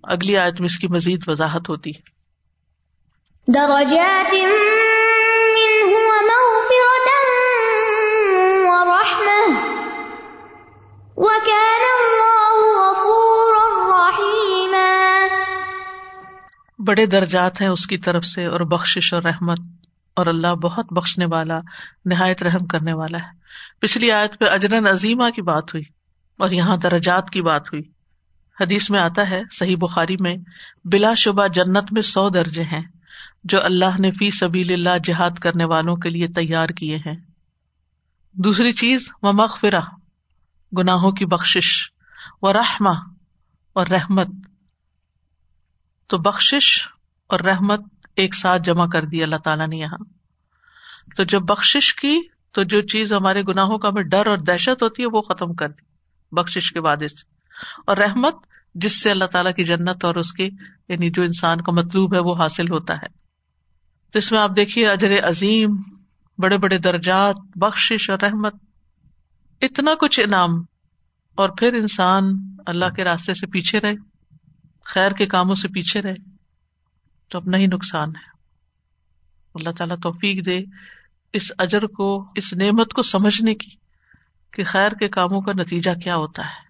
اگلی 0.04 0.38
آیت 0.38 0.60
میں 0.60 0.66
اس 0.66 0.78
کی 0.78 0.88
مزید 0.88 1.24
وضاحت 1.28 1.70
ہوتی 1.70 1.90
ہے۔ 1.90 2.20
درجات 3.52 4.36
بڑے 16.80 17.06
درجات 17.06 17.62
ہیں 17.62 17.68
اس 17.68 17.88
کی 17.88 17.98
طرف 17.98 18.26
سے 18.26 18.46
اور 18.46 18.60
بخش 18.60 19.14
اور 19.14 19.22
رحمت، 19.22 19.60
اور 20.16 20.26
اللہ 20.26 20.48
بہت 20.48 20.94
بخشنے 20.94 21.26
والا، 21.26 21.60
نہایت 22.06 22.44
رحم 22.44 22.66
کرنے 22.66 22.94
والا 22.94 23.18
ہے۔ 23.18 23.30
پچھلی 23.80 24.12
آیت 24.12 24.40
پہ 24.40 24.46
اجرن 24.46 24.88
عظیمہ 24.88 25.30
کی 25.30 25.42
بات 25.42 25.74
ہوئی 25.74 25.84
اور 26.38 26.50
یہاں 26.50 26.78
درجات 26.78 27.30
کی 27.30 27.42
بات 27.42 27.62
ہوئی۔ 27.62 27.84
حدیث 28.62 28.90
میں 28.90 29.00
آتا 29.00 29.30
ہے، 29.30 29.42
صحیح 29.52 29.78
بخاری 29.80 30.16
میں، 30.20 30.36
بلا 30.86 31.14
شبہ 31.14 31.48
جنت 31.48 31.94
میں 31.94 32.02
سو 32.02 32.30
درجے 32.30 32.64
ہیں، 32.64 32.84
جو 33.44 33.64
اللہ 33.64 34.00
نے 34.00 34.12
فی 34.12 34.32
سبیل 34.32 34.74
اللہ 34.74 34.98
جہاد 35.04 35.40
کرنے 35.40 35.66
والوں 35.66 35.96
کے 35.96 36.10
لیے 36.10 36.28
تیار 36.28 36.70
کیے 36.70 36.98
ہیں۔ 36.98 37.16
دوسری 38.34 38.72
چیز 38.72 39.10
و 39.22 39.34
مغفرہ 39.34 39.82
گناہوں 40.78 41.12
کی 41.12 41.26
بخش 41.26 41.92
و 42.42 42.54
رحما 42.54 42.92
اور 43.74 43.88
رحمت۔ 43.88 44.28
تو 46.08 46.18
بخش 46.18 46.88
اور 47.30 47.40
رحمت 47.40 47.80
ایک 48.16 48.36
ساتھ 48.36 48.62
جمع 48.62 48.88
کر 48.88 49.06
دی 49.06 49.24
اللہ 49.24 49.36
تعالیٰ 49.36 49.68
نے 49.68 49.78
یہاں۔ 49.78 50.04
تو 51.16 51.24
جب 51.24 51.42
بخش 51.42 51.96
کی 51.96 52.20
تو 52.52 52.64
جو 52.64 52.82
چیز 52.82 53.14
ہمارے 53.14 53.42
گناہوں 53.42 53.78
کا 53.78 53.90
ہمیں 53.90 54.04
ڈر 54.04 54.28
اور 54.28 54.38
دہشت 54.38 54.84
ہوتی 54.84 55.04
ہے 55.04 55.08
وہ 55.08 55.22
ختم 55.22 55.54
کر 55.54 55.70
دی۔ 55.70 55.82
بخش 56.32 56.72
کے 56.72 56.82
بعد 56.82 56.98
سے 56.98 57.34
اور 57.88 57.98
رحمت 57.98 58.36
جس 58.76 59.02
سے 59.04 59.12
اللہ 59.12 59.26
تعالیٰ 59.26 59.54
کی 59.54 59.64
جنت 59.64 60.06
اور 60.06 60.16
اس 60.16 60.32
کی 60.32 60.50
یعنی 60.90 61.10
جو 61.10 61.24
انسان 61.24 61.62
کا 61.62 61.72
مطلوب 61.72 62.14
ہے 62.14 62.20
وہ 62.20 62.36
حاصل 62.36 62.72
ہوتا 62.72 62.96
ہے۔ 62.96 63.08
تو 64.12 64.20
اس 64.20 64.32
میں 64.32 64.40
آپ 64.40 64.52
دیکھیے 64.56 64.90
اجر 64.90 65.30
عظیم، 65.30 65.70
بڑے 66.38 66.58
بڑے 66.58 66.78
درجات 66.78 67.36
بخش 67.56 68.10
اور 68.10 68.20
رحمت۔ 68.20 68.56
اتنا 69.62 69.92
کچھ 70.00 70.20
انعام 70.20 70.64
اور 71.36 71.50
پھر 71.50 71.74
انسان 71.74 72.24
اللہ 72.66 72.86
کے 72.96 73.04
راستے 73.04 73.34
سے 73.34 73.48
پیچھے 73.48 73.80
رہے، 73.80 73.94
خیر 74.86 75.12
کے 75.12 75.26
کاموں 75.26 75.56
سے 75.56 75.68
پیچھے 75.68 76.02
رہے، 76.02 76.16
تو 77.28 77.38
اپنا 77.38 77.58
ہی 77.58 77.68
نقصان 77.68 78.10
ہے۔ 78.10 78.30
اللہ 79.56 79.70
تعالیٰ 79.70 79.96
توفیق 80.04 80.46
دے 80.46 80.60
اس 81.34 81.52
اجر 81.58 81.88
کو، 81.88 82.32
اس 82.36 82.54
نعمت 82.54 82.94
کو 82.94 83.02
سمجھنے 83.02 83.56
کی 83.56 83.76
کہ 84.54 84.64
خیر 84.64 84.92
کے 84.92 85.08
کاموں 85.08 85.42
کا 85.42 85.52
نتیجہ 85.52 85.92
کیا 85.92 86.16
ہوتا 86.16 86.46
ہے۔ 86.46 86.70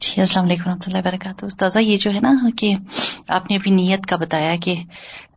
جی 0.00 0.20
السلام 0.20 0.44
علیکم 0.44 0.62
و 0.66 0.70
رحمۃ 0.70 0.78
اللہ 0.86 0.98
وبرکاتہ۔ 0.98 1.44
استاذہ، 1.44 1.78
یہ 1.78 1.96
جو 1.96 2.10
ہے 2.10 2.20
نا 2.20 2.30
کہ 2.58 2.74
آپ 3.28 3.50
نے 3.50 3.56
اپنی 3.56 3.74
نیت 3.74 4.06
کا 4.06 4.16
بتایا 4.16 4.56
کہ 4.56 4.74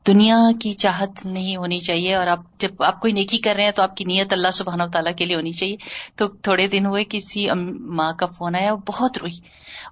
دنیا 0.08 0.38
کی 0.62 0.74
چاہت 0.74 1.26
نہیں 1.26 1.58
ہونی 1.58 1.80
چاہیے 1.80 2.16
اور 2.16 2.28
آپ 2.28 2.40
جب 2.60 2.84
آپ 2.84 3.00
کوئی 3.02 3.14
نیکی 3.14 3.38
کر 3.38 3.56
رہے 3.56 3.64
ہیں 3.64 3.72
تو 3.72 3.84
آپ 3.84 3.98
کی 3.98 4.04
نیت 4.04 4.34
اللہ 4.34 4.52
سبحانہ 4.54 4.84
و 4.84 4.88
تعالیٰ 4.88 5.12
کے 5.16 5.26
لیے 5.26 5.36
ہونی 5.36 5.52
چاہیے۔ 5.52 5.76
تو 6.16 6.28
تھوڑے 6.28 6.68
دن 6.68 6.86
ہوئے 6.86 7.04
کسی 7.10 7.48
ماں 7.80 8.14
کا 8.14 8.26
فون 8.26 8.56
آیا، 8.56 8.74
وہ 8.74 8.78
بہت 8.88 9.18
روئی 9.18 9.40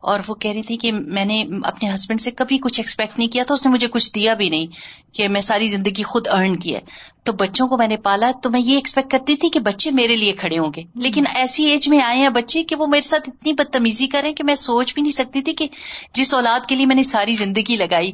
اور 0.01 0.19
وہ 0.27 0.35
کہہ 0.35 0.51
رہی 0.51 0.61
تھی 0.61 0.77
کہ 0.77 0.91
میں 0.91 1.25
نے 1.25 1.45
اپنے 1.63 1.93
ہسبینڈ 1.93 2.21
سے 2.21 2.31
کبھی 2.31 2.57
کچھ 2.57 2.79
ایکسپیکٹ 2.79 3.19
نہیں 3.19 3.27
کیا 3.27 3.43
تو 3.43 3.53
اس 3.53 3.65
نے 3.65 3.71
مجھے 3.71 3.87
کچھ 3.87 4.13
دیا 4.15 4.33
بھی 4.33 4.49
نہیں 4.49 4.67
کہ 5.13 5.27
میں 5.27 5.41
ساری 5.41 5.67
زندگی 5.67 6.03
خود 6.03 6.27
ارن 6.27 6.55
کی 6.55 6.75
ہے۔ 6.75 6.79
تو 7.23 7.33
بچوں 7.33 7.67
کو 7.67 7.77
میں 7.77 7.87
نے 7.87 7.97
پالا 7.97 8.31
تو 8.43 8.49
میں 8.49 8.59
یہ 8.59 8.75
ایکسپیکٹ 8.75 9.11
کرتی 9.11 9.35
تھی 9.35 9.49
کہ 9.49 9.59
بچے 9.59 9.91
میرے 9.91 10.15
لیے 10.15 10.31
کھڑے 10.31 10.57
ہوں 10.57 10.71
گے۔ 10.75 10.83
لیکن 10.95 11.23
ایسی 11.35 11.65
ایج 11.65 11.89
میں 11.89 12.01
آئے 12.01 12.17
ہیں 12.17 12.29
بچے 12.29 12.63
کہ 12.63 12.75
وہ 12.75 12.87
میرے 12.87 13.01
ساتھ 13.01 13.29
اتنی 13.29 13.53
بدتمیزی 13.53 14.07
کریں 14.07 14.33
کہ 14.33 14.43
میں 14.43 14.55
سوچ 14.55 14.93
بھی 14.93 15.01
نہیں 15.01 15.11
سکتی 15.11 15.41
تھی 15.41 15.53
کہ 15.53 15.67
جس 16.13 16.33
اولاد 16.33 16.65
کے 16.65 16.75
لیے 16.75 16.85
میں 16.85 16.95
نے 16.95 17.03
ساری 17.03 17.33
زندگی 17.33 17.75
لگائی۔ 17.75 18.11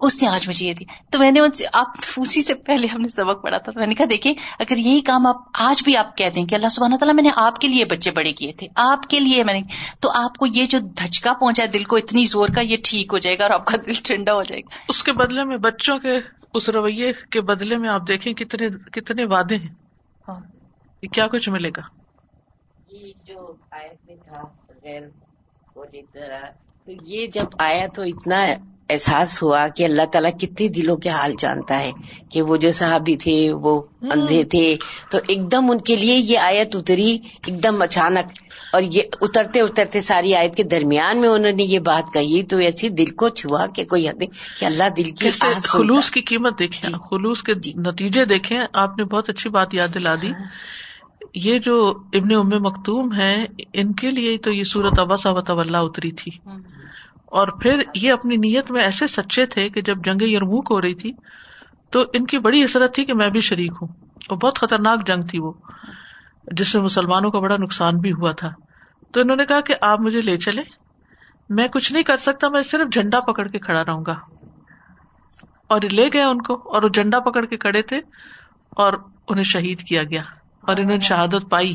اس 0.00 0.22
نے 0.22 0.28
آج 0.28 0.48
مجھے 0.48 0.66
یہ 0.66 0.74
دیا 0.74 0.92
تو 1.10 1.18
میں 1.18 1.30
نے 1.30 1.40
ان 1.40 1.52
سے 1.52 1.64
آپ 1.72 1.86
اسی 2.16 2.42
سے 2.42 2.54
پہلے 2.54 2.86
ہم 2.86 3.00
نے 3.00 3.08
سبق 3.08 3.42
پڑھا 3.42 3.58
تھا 3.58 3.72
تو 3.72 3.80
میں 3.80 3.86
نے 3.86 3.94
کہا 3.94 4.06
دیکھیں 4.10 4.34
اگر 4.58 4.76
یہی 4.76 5.00
کام 5.00 5.26
آپ 5.26 5.36
آج 5.52 5.82
بھی 5.82 5.96
آپ 5.96 6.16
کہہ 6.16 6.28
دیں 6.34 6.44
کہ 6.44 6.54
اللہ 6.54 6.68
سبحانہ 6.68 6.94
تعالیٰ 6.94 7.14
میں 7.14 7.22
نے 7.22 7.30
آپ 7.36 7.58
کے 7.58 7.68
لیے 7.68 7.84
بچے 7.84 8.10
بڑے 8.10 8.32
کیے 8.32 8.52
تھے 8.52 8.68
آپ 8.74 9.02
کے 9.02 9.20
لیے 9.20 9.44
میں 9.44 9.54
نے 9.54 9.60
تو 10.00 10.10
آپ 10.14 10.36
کو 10.38 10.46
یہ 10.46 10.66
جو 10.66 10.78
دھچکا 10.78 11.32
پہنچا 11.32 11.62
ہے 11.62 11.68
دل 11.68 11.84
کو 11.84 11.96
اتنی 11.96 12.26
زور 12.26 12.48
کا 12.48 12.60
یہ 12.60 12.76
ٹھیک 12.84 13.12
ہو 13.12 13.18
جائے 13.18 13.38
گا 13.38 13.42
اور 13.42 13.50
آپ 13.50 13.66
کا 13.66 13.76
دل 13.86 13.92
ٹھنڈا 14.04 14.34
ہو 14.34 14.42
جائے 14.42 14.60
گا۔ 14.60 14.76
اس 14.88 15.02
کے 15.02 15.12
بدلے 15.12 15.44
میں 15.44 15.56
بچوں 15.56 15.98
کے 15.98 16.18
اس 16.54 16.68
رویے 16.68 17.12
کے 17.30 17.40
بدلے 17.40 17.76
میں 17.76 17.88
آپ 17.88 18.08
دیکھیں 18.08 18.32
کتنے 18.32 18.68
کتنے 18.92 19.24
وعدے 19.24 19.56
ہیں۔ 19.56 19.74
ہاں۔ 20.28 20.40
کیا 21.12 21.26
کچھ 21.26 21.48
ملے 21.48 21.68
گا؟ 21.68 21.82
یہ 22.88 23.12
جو 23.24 23.54
آیت 23.70 24.10
میں 24.10 24.16
تھا 24.16 24.42
یہ 27.02 27.26
جب 27.26 27.44
آیا 27.58 27.86
تو 27.86 28.02
اتنا 28.02 28.44
احساس 28.88 29.42
ہوا 29.42 29.68
کہ 29.68 29.84
اللہ 29.84 30.02
تعالیٰ 30.12 30.30
کتنے 30.40 30.68
دلوں 30.68 30.96
کے 30.96 31.08
حال 31.08 31.32
جانتا 31.38 31.80
ہے 31.80 31.92
کہ 32.30 32.42
وہ 32.42 32.56
جو 32.56 32.68
صحابی 32.72 33.16
تھے 33.16 33.52
وہ 33.52 33.82
اندھے 34.02 34.44
تھے۔ 34.44 34.76
تو 35.10 35.18
ایک 35.28 35.52
دم 35.52 35.70
ان 35.70 35.78
کے 35.78 35.96
لیے 35.96 36.16
یہ 36.16 36.38
آیت 36.38 36.76
اتری 36.76 37.18
ایک 37.46 37.62
دم 37.62 37.82
اچانک 37.82 38.32
اور 38.72 38.82
یہ 38.82 39.02
اترتے 39.20 39.60
اترتے 39.60 40.00
ساری 40.00 40.34
آیت 40.34 40.54
کے 40.54 40.62
درمیان 40.62 41.20
میں 41.20 41.28
انہوں 41.28 41.52
نے 41.52 41.62
یہ 41.62 41.78
بات 41.78 42.14
کہی۔ 42.14 42.42
تو 42.42 42.56
ایسی 42.58 42.88
دل 42.88 43.06
کو 43.06 43.28
چھوا 43.28 43.66
کہ 43.66 43.84
کوئی 43.84 44.08
حد 44.08 44.22
کہ 44.60 44.64
اللہ 44.64 44.84
دل 44.96 45.10
کی 45.10 45.30
خلوص 45.64 46.10
کی 46.10 46.20
قیمت 46.20 46.58
دیکھیں۔ 46.58 46.82
جی۔ 46.82 46.92
خلوص 47.10 47.42
کے 47.42 47.54
جی۔ 47.54 47.72
نتیجے 47.72 48.24
دیکھیں۔ 48.24 48.60
آپ 48.72 48.98
نے 48.98 49.04
بہت 49.04 49.30
اچھی 49.30 49.50
بات 49.50 49.74
یاد 49.74 49.88
دلا 49.94 50.14
دی۔ 50.22 50.30
ہاں۔ 50.30 50.44
یہ 51.34 51.58
جو 51.58 51.90
ابن 52.12 52.34
ام 52.34 52.48
مختوم 52.48 53.16
ہے 53.16 53.44
ان 53.72 53.92
کے 53.92 54.10
لیے 54.10 54.38
تو 54.38 54.52
یہ 54.52 54.64
سورت 54.64 54.98
ابا 54.98 55.16
صاحب 55.16 55.58
اللہ 55.58 55.76
اتری 55.76 56.10
تھی۔ 56.10 56.32
ہاں۔ 56.46 56.58
اور 57.30 57.48
پھر 57.48 57.82
یہ 57.94 58.12
اپنی 58.12 58.36
نیت 58.36 58.70
میں 58.70 58.82
ایسے 58.82 59.06
سچے 59.06 59.46
تھے 59.46 59.68
کہ 59.68 59.80
جب 59.80 60.04
جنگ 60.04 60.22
یرموک 60.22 60.66
ہو 60.70 60.80
رہی 60.80 60.94
تھی 60.94 61.12
تو 61.90 62.04
ان 62.12 62.26
کی 62.26 62.38
بڑی 62.38 62.64
حسرت 62.64 62.94
تھی 62.94 63.04
کہ 63.04 63.14
میں 63.14 63.28
بھی 63.28 63.40
شریک 63.40 63.72
ہوں 63.82 63.88
اور 64.28 64.36
بہت 64.36 64.58
خطرناک 64.58 65.06
جنگ 65.06 65.22
تھی 65.22 65.38
وہ، 65.38 65.52
جس 66.52 66.68
سے 66.68 66.80
مسلمانوں 66.80 67.30
کا 67.30 67.38
بڑا 67.38 67.56
نقصان 67.56 67.96
بھی 67.96 68.12
ہوا 68.12 68.32
تھا۔ 68.32 68.50
تو 69.12 69.20
انہوں 69.20 69.36
نے 69.36 69.46
کہا 69.46 69.60
کہ 69.60 69.74
آپ 69.80 70.00
مجھے 70.00 70.20
لے 70.20 70.36
چلے 70.36 70.62
میں 71.48 71.68
کچھ 71.68 71.92
نہیں 71.92 72.02
کر 72.02 72.16
سکتا، 72.16 72.48
میں 72.48 72.62
صرف 72.62 72.92
جھنڈا 72.92 73.20
پکڑ 73.20 73.48
کے 73.48 73.58
کھڑا 73.58 73.84
رہوں 73.84 74.04
گا۔ 74.06 74.14
اور 75.66 75.80
لے 75.92 76.08
گئے 76.12 76.22
ان 76.22 76.42
کو 76.42 76.54
اور 76.54 76.82
وہ 76.82 76.88
جھنڈا 76.88 77.20
پکڑ 77.20 77.44
کے 77.44 77.56
کھڑے 77.56 77.82
تھے 77.82 78.00
اور 78.70 78.92
انہیں 79.28 79.44
شہید 79.44 79.80
کیا 79.80 80.02
گیا 80.02 80.22
اور 80.62 80.76
انہوں 80.76 80.94
نے 80.94 81.00
شہادت 81.00 81.50
پائی۔ 81.50 81.74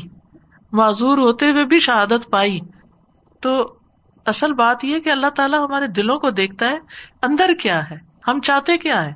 معذور 0.72 1.18
ہوتے 1.18 1.50
ہوئے 1.50 1.64
بھی 1.64 1.80
شہادت 1.80 2.30
پائی۔ 2.30 2.60
تو 3.40 3.76
اصل 4.26 4.52
بات 4.52 4.84
یہ 4.84 4.98
کہ 4.98 5.10
اللہ 5.10 5.26
تعالیٰ 5.26 5.64
ہمارے 5.64 5.86
دلوں 5.86 6.18
کو 6.18 6.30
دیکھتا 6.30 6.70
ہے 6.70 6.78
اندر 7.22 7.50
کیا 7.62 7.90
ہے؟ 7.90 7.96
ہم 8.28 8.40
چاہتے 8.40 8.78
کیا 8.78 9.04
ہے 9.04 9.12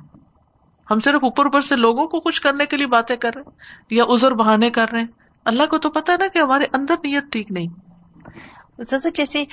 ہم 0.91 0.99
صرف 0.99 1.23
اوپر 1.23 1.45
اوپر 1.45 1.61
سے 1.61 1.75
لوگوں 1.75 2.07
کو 2.07 2.19
کچھ 2.19 2.41
کرنے 2.41 2.65
کے 2.65 2.77
لیے 2.77 2.87
باتیں 2.87 3.15
کر 3.15 3.35
رہے 3.35 3.41
یا 3.95 4.03
ازر 4.07 4.31
بہانے 4.31 4.69
کر 4.69 4.91
رہے 4.91 5.03
اللہ 5.45 5.65
کو 5.65 5.77
تو 5.77 5.89
پتا 5.89 6.13
نا 6.19 6.27
کہ 6.27 6.39
ہمارے 6.39 6.65
اندر 6.73 6.93
نیت 7.03 7.23
ٹھیک 7.31 7.51
نہیں۔ 7.51 7.67
جیسے 9.15 9.45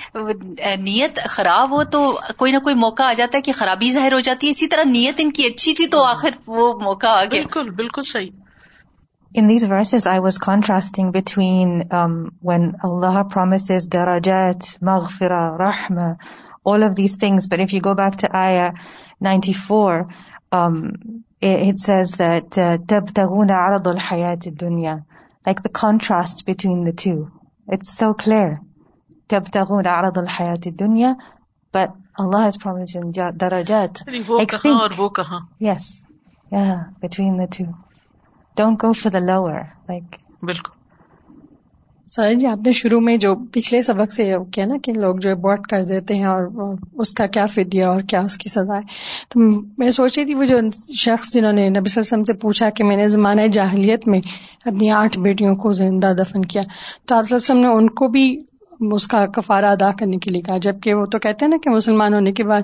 نیت 0.75 1.19
خراب 1.25 1.71
ہو 1.71 1.83
تو 1.83 2.19
کوئی 2.37 2.51
نہ 2.51 2.57
کوئی 2.57 2.75
موقع 2.75 3.03
آ 3.03 3.13
جاتا 3.13 3.37
ہے 3.37 3.41
کہ 3.41 3.51
خرابی 3.51 3.91
ظاہر 3.91 4.13
ہو 4.13 4.19
جاتی 4.19 4.47
ہے۔ 4.47 4.51
اسی 4.51 4.67
طرح 4.67 4.83
نیت 4.83 5.15
ان 5.17 5.31
کی 5.31 5.45
اچھی 5.45 5.73
تھی 5.73 5.87
تو 5.87 6.03
آخر 6.03 6.29
وہ 6.47 6.79
موقع 6.79 7.07
آ 7.07 7.23
گیا۔ 7.23 7.29
بالکل 7.29 7.69
بالکل 7.69 8.03
صحیح۔ 8.03 8.29
In 9.37 9.45
these 9.45 9.67
verses, 9.67 10.07
I 10.07 10.17
was 10.17 10.39
contrasting 10.39 11.11
between 11.11 11.89
um, 11.91 12.31
when 12.41 12.73
Allah 12.83 13.23
promises 13.29 13.87
darajat, 13.87 14.79
maghfirah, 14.79 15.59
rahmah, 15.59 16.17
all 16.63 16.81
of 16.81 16.95
these 16.95 17.17
things. 17.17 17.45
But 17.47 17.59
if 17.59 17.71
you 17.71 17.79
go 17.79 17.93
back 17.93 18.15
to 18.15 18.35
ayah 18.35 18.71
94, 19.19 20.07
um, 20.51 21.23
it 21.39 21.79
says 21.79 22.13
that 22.13 22.49
تَبْتَغُونَ 22.49 23.51
عَرَضَ 23.51 23.83
الْحَيَاةِ 23.83 24.47
الدُّنْيَا 24.47 25.05
Like 25.45 25.61
the 25.61 25.69
contrast 25.69 26.47
between 26.47 26.83
the 26.83 26.91
two. 26.91 27.31
It's 27.67 27.95
so 27.95 28.15
clear. 28.15 28.61
تَبْتَغُونَ 29.29 29.85
عَرَضَ 29.85 30.17
الْحَيَاةِ 30.17 30.65
الدُّنْيا 30.65 31.15
But 31.71 31.93
Allah 32.17 32.41
has 32.41 32.57
promised 32.57 32.95
in 32.95 33.13
darajat. 33.13 34.01
وہ 34.27 34.45
کہاں 34.45 34.79
اور 34.81 34.89
وہ 34.97 35.09
کہاں 35.09 35.41
Yes. 35.59 36.01
Yeah, 36.51 36.85
between 36.99 37.37
the 37.37 37.45
two. 37.45 37.75
Don't 38.61 38.77
go 38.85 38.91
for 38.93 39.19
the 39.19 39.29
lower. 39.29 39.61
Like, 39.91 40.17
بالکل۔ 40.43 40.77
Sir 42.07 42.33
جی 42.33 42.47
آپ 42.47 42.57
نے 42.65 42.71
شروع 42.71 42.99
میں 42.99 43.17
جو 43.17 43.35
پچھلے 43.51 43.81
سبق 43.81 44.11
سے 44.11 44.33
کیا 44.51 44.65
نا 44.65 44.75
کہ 44.83 44.93
لوگ 44.93 45.15
جو 45.15 45.31
ابورٹ 45.31 45.67
کر 45.67 45.83
دیتے 45.83 46.15
ہیں 46.15 46.23
اور 46.23 46.73
اس 46.93 47.13
کا 47.13 47.27
کیا 47.27 47.45
فدیہ 47.45 47.83
اور 47.85 48.01
کیا 48.01 48.21
اس 48.21 48.37
کی 48.37 48.49
سزا 48.49 48.75
ہے۔ 48.75 48.81
تو 49.29 49.39
میں 49.77 49.91
سوچ 49.91 50.17
رہی 50.17 50.25
تھی 50.25 50.35
وہ 50.35 50.43
جو 50.43 50.57
شخص 50.97 51.33
جنہوں 51.33 51.53
نے 51.53 51.69
نبی 51.69 51.73
صلی 51.73 51.79
اللہ 51.79 51.91
علیہ 51.91 51.99
وسلم 51.99 52.23
سے 52.23 52.33
پوچھا 52.33 52.69
کہ 52.69 52.83
میں 52.83 52.97
نے 52.97 53.07
زمانۂ 53.07 53.47
جاہلیت 53.51 54.07
میں 54.07 54.19
اپنی 54.65 54.91
آٹھ 54.91 55.19
بیٹیوں 55.19 55.55
کو 55.55 55.71
زندہ 55.71 56.13
دفن 56.17 56.41
کیا 56.45 56.61
تو 57.05 57.15
آپ 57.15 57.23
وسلم 57.31 57.57
نے 57.57 57.67
ان 57.67 57.89
کو 57.89 58.07
بھی 58.07 58.39
اس 58.91 59.07
کا 59.07 59.25
کفارہ 59.25 59.65
ادا 59.65 59.91
کرنے 59.99 60.17
کے 60.17 60.29
لیے 60.29 60.41
کہا۔ 60.41 60.57
جبکہ 60.57 60.93
وہ 60.93 61.05
تو 61.05 61.19
کہتے 61.19 61.45
ہیں 61.45 61.49
نا 61.49 61.57
کہ 61.63 61.69
مسلمان 61.69 62.13
ہونے 62.13 62.31
کے 62.31 62.43
بعد 62.43 62.61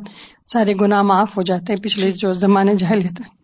سارے 0.48 0.74
گناہ 0.82 1.02
معاف 1.02 1.38
ہو 1.38 1.42
جاتے 1.42 1.74
ہیں 1.74 1.80
پچھلے 1.80 2.12
جو 2.12 2.34
زمانے 2.34 2.76
جاہلیت 2.76 3.22
میں۔ 3.22 3.43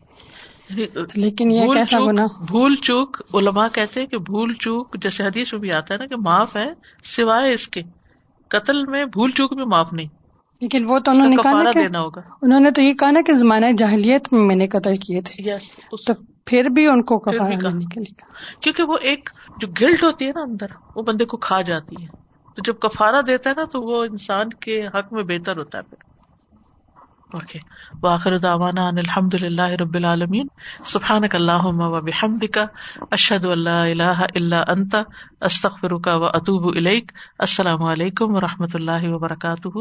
لیکن 1.15 1.51
یہ 1.51 1.67
کیسا 1.67 1.97
گنا 1.99 2.25
بھول 2.47 2.75
چوک 2.75 3.21
علماء 3.33 3.67
کہتے 3.73 3.99
ہیں 3.99 4.07
کہ 4.07 4.17
بھول 4.17 4.53
چوک 4.53 4.95
جیسے 5.01 5.23
حدیث 5.23 5.53
میں 5.53 5.61
بھی 5.61 5.71
آتا 5.71 5.93
ہے 5.93 5.99
نا 5.99 6.05
کہ 6.05 6.15
معاف 6.17 6.55
ہے 6.55 6.73
سوائے 7.03 7.53
اس 7.53 7.67
کے۔ 7.67 7.81
قتل 8.47 8.85
میں 8.85 9.05
بھول 9.05 9.31
چوک 9.31 9.53
بھی 9.53 9.65
معاف 9.65 9.93
نہیں۔ 9.93 10.07
لیکن 10.61 10.85
وہ 10.85 10.99
تو 10.99 11.11
انہوں 11.11 11.27
نے 11.27 11.35
کہا 11.43 11.51
دینا 11.81 11.99
ہوگا۔ 11.99 12.21
انہوں 12.41 12.59
نے 12.59 12.71
تو 12.71 12.81
یہ 12.81 12.93
کہا 12.93 13.11
نا 13.11 13.19
کہ 13.25 13.33
زمانہ 13.33 13.65
جاہلیت 13.77 14.33
میں 14.33 14.41
میں 14.41 14.55
نے 14.55 14.67
قتل 14.67 14.95
کیے 14.95 15.21
تھے۔ 15.21 15.43
تو 15.89 16.13
پھر 16.45 16.69
بھی 16.69 16.85
ان 16.87 17.01
کو 17.03 17.19
کفارہ 17.19 17.53
دینے 17.69 17.85
کے 17.85 17.99
لیے 17.99 18.21
کیونکہ 18.61 18.83
وہ 18.83 18.97
ایک 19.01 19.29
جو 19.57 19.67
گلٹ 19.81 20.03
ہوتی 20.03 20.25
ہے 20.25 20.31
نا 20.35 20.41
اندر 20.41 20.65
وہ 20.95 21.01
بندے 21.01 21.25
کو 21.25 21.37
کھا 21.37 21.61
جاتی 21.61 22.03
ہے۔ 22.03 22.07
تو 22.55 22.61
جب 22.65 22.79
کفارہ 22.79 23.21
دیتا 23.21 23.49
ہے 23.49 23.55
نا 23.57 23.63
تو 23.63 23.81
وہ 23.81 24.03
انسان 24.03 24.49
کے 24.49 24.87
حق 24.87 25.13
میں 25.13 25.23
بہتر 25.23 25.57
ہوتا 25.57 25.77
ہے 25.77 25.83
پھر۔ 25.83 26.08
اوکے 27.33 27.59
واخر 28.03 28.37
دعوانا 28.37 28.87
ان 28.87 28.97
الحمد 28.97 29.33
للہ 29.33 29.61
رب 29.61 29.95
العالمین. 29.95 30.47
سبحانک 30.83 31.35
اللہم 31.35 31.81
و 31.81 32.01
بحمدک. 32.01 32.57
اشہد 33.11 33.45
ان 33.45 33.59
لا 33.59 33.83
الہ 33.83 34.25
الا 34.35 34.63
انت. 34.67 34.95
استغفرک 35.41 36.07
و 36.13 36.25
اتوب 36.25 36.77
الیک. 36.77 37.11
السلام 37.39 37.83
علیکم 37.83 38.35
و 38.35 38.41
رحمۃ 38.41 38.67
اللہ 38.73 39.03
وبرکاتہ. 39.03 39.77